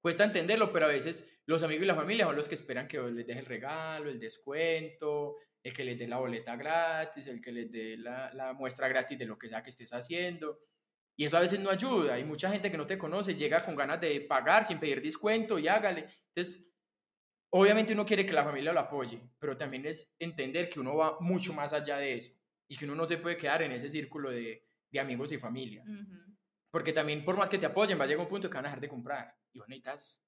[0.01, 2.99] Cuesta entenderlo, pero a veces los amigos y la familia son los que esperan que
[2.99, 7.51] les deje el regalo, el descuento, el que les dé la boleta gratis, el que
[7.51, 10.59] les dé la, la muestra gratis de lo que sea que estés haciendo.
[11.17, 12.13] Y eso a veces no ayuda.
[12.13, 15.59] Hay mucha gente que no te conoce, llega con ganas de pagar sin pedir descuento
[15.59, 16.07] y hágale.
[16.33, 16.73] Entonces,
[17.51, 21.17] obviamente uno quiere que la familia lo apoye, pero también es entender que uno va
[21.19, 22.31] mucho más allá de eso
[22.69, 25.83] y que uno no se puede quedar en ese círculo de, de amigos y familia.
[26.71, 28.69] Porque también, por más que te apoyen, va a llegar un punto que van a
[28.69, 30.23] dejar de comprar y vos necesitas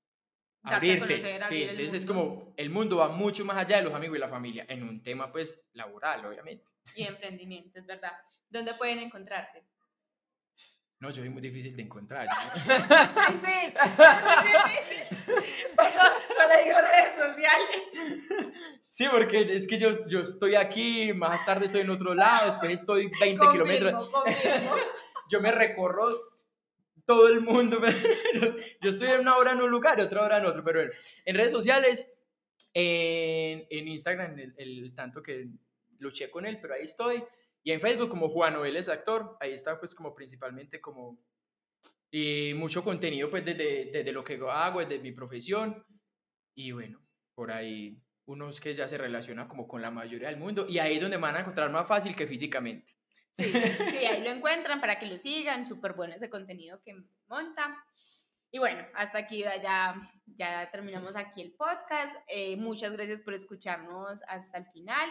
[0.63, 1.19] abrirte.
[1.47, 4.29] sí, entonces es como el mundo va mucho más allá de los amigos y la
[4.29, 6.71] familia, en un tema pues laboral, obviamente.
[6.95, 8.13] Y emprendimiento, es verdad.
[8.49, 9.65] ¿Dónde pueden encontrarte?
[10.99, 12.27] No, yo soy muy difícil de encontrar.
[12.55, 15.75] sí, muy difícil.
[15.75, 18.55] Para, para redes sociales.
[18.87, 22.71] Sí, porque es que yo, yo estoy aquí, más tarde estoy en otro lado, después
[22.71, 24.11] estoy 20 kilómetros.
[25.29, 26.09] Yo me recorro
[27.05, 27.79] todo el mundo.
[28.81, 30.63] Yo estoy en una hora en un lugar y otra hora en otro.
[30.63, 32.17] Pero en redes sociales,
[32.73, 35.49] en, en Instagram, el, tanto que
[35.99, 37.23] luché con él, pero ahí estoy.
[37.63, 41.19] Y en Facebook como Juan Noel es actor, ahí está pues como principalmente como
[42.13, 45.85] y mucho contenido pues desde, desde lo que hago, desde mi profesión
[46.53, 47.01] Y bueno,
[47.33, 50.95] por ahí unos que ya se relaciona como con la mayoría del mundo y ahí
[50.95, 52.93] es donde van a encontrar más fácil que físicamente.
[53.33, 56.95] Sí, sí, ahí lo encuentran para que lo sigan, súper bueno ese contenido que
[57.27, 57.83] monta.
[58.51, 62.15] Y bueno, hasta aquí ya, ya terminamos aquí el podcast.
[62.27, 65.09] Eh, muchas gracias por escucharnos hasta el final.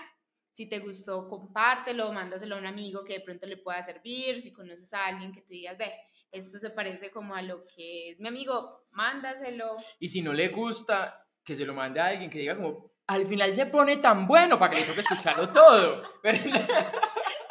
[0.52, 4.40] Si te gustó, compártelo, mándaselo a un amigo que de pronto le pueda servir.
[4.40, 5.90] Si conoces a alguien que tú digas, ve,
[6.30, 9.76] esto se parece como a lo que es mi amigo, mándaselo.
[9.98, 13.26] Y si no le gusta, que se lo mande a alguien que diga como, al
[13.26, 16.02] final se pone tan bueno para que le toque escucharlo todo.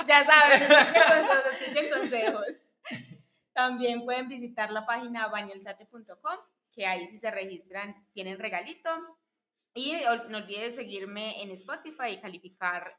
[0.10, 0.64] ya saben,
[1.54, 2.58] escuchen consejos.
[3.54, 6.38] También pueden visitar la página bañelsate.com,
[6.72, 8.90] que ahí si se registran tienen regalito.
[9.76, 9.94] Y
[10.30, 12.98] no olvides seguirme en Spotify y calificar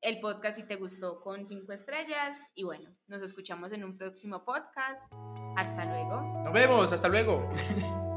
[0.00, 2.36] el podcast si te gustó con cinco estrellas.
[2.54, 5.12] Y bueno, nos escuchamos en un próximo podcast.
[5.56, 6.42] Hasta luego.
[6.44, 7.48] Nos vemos, hasta luego.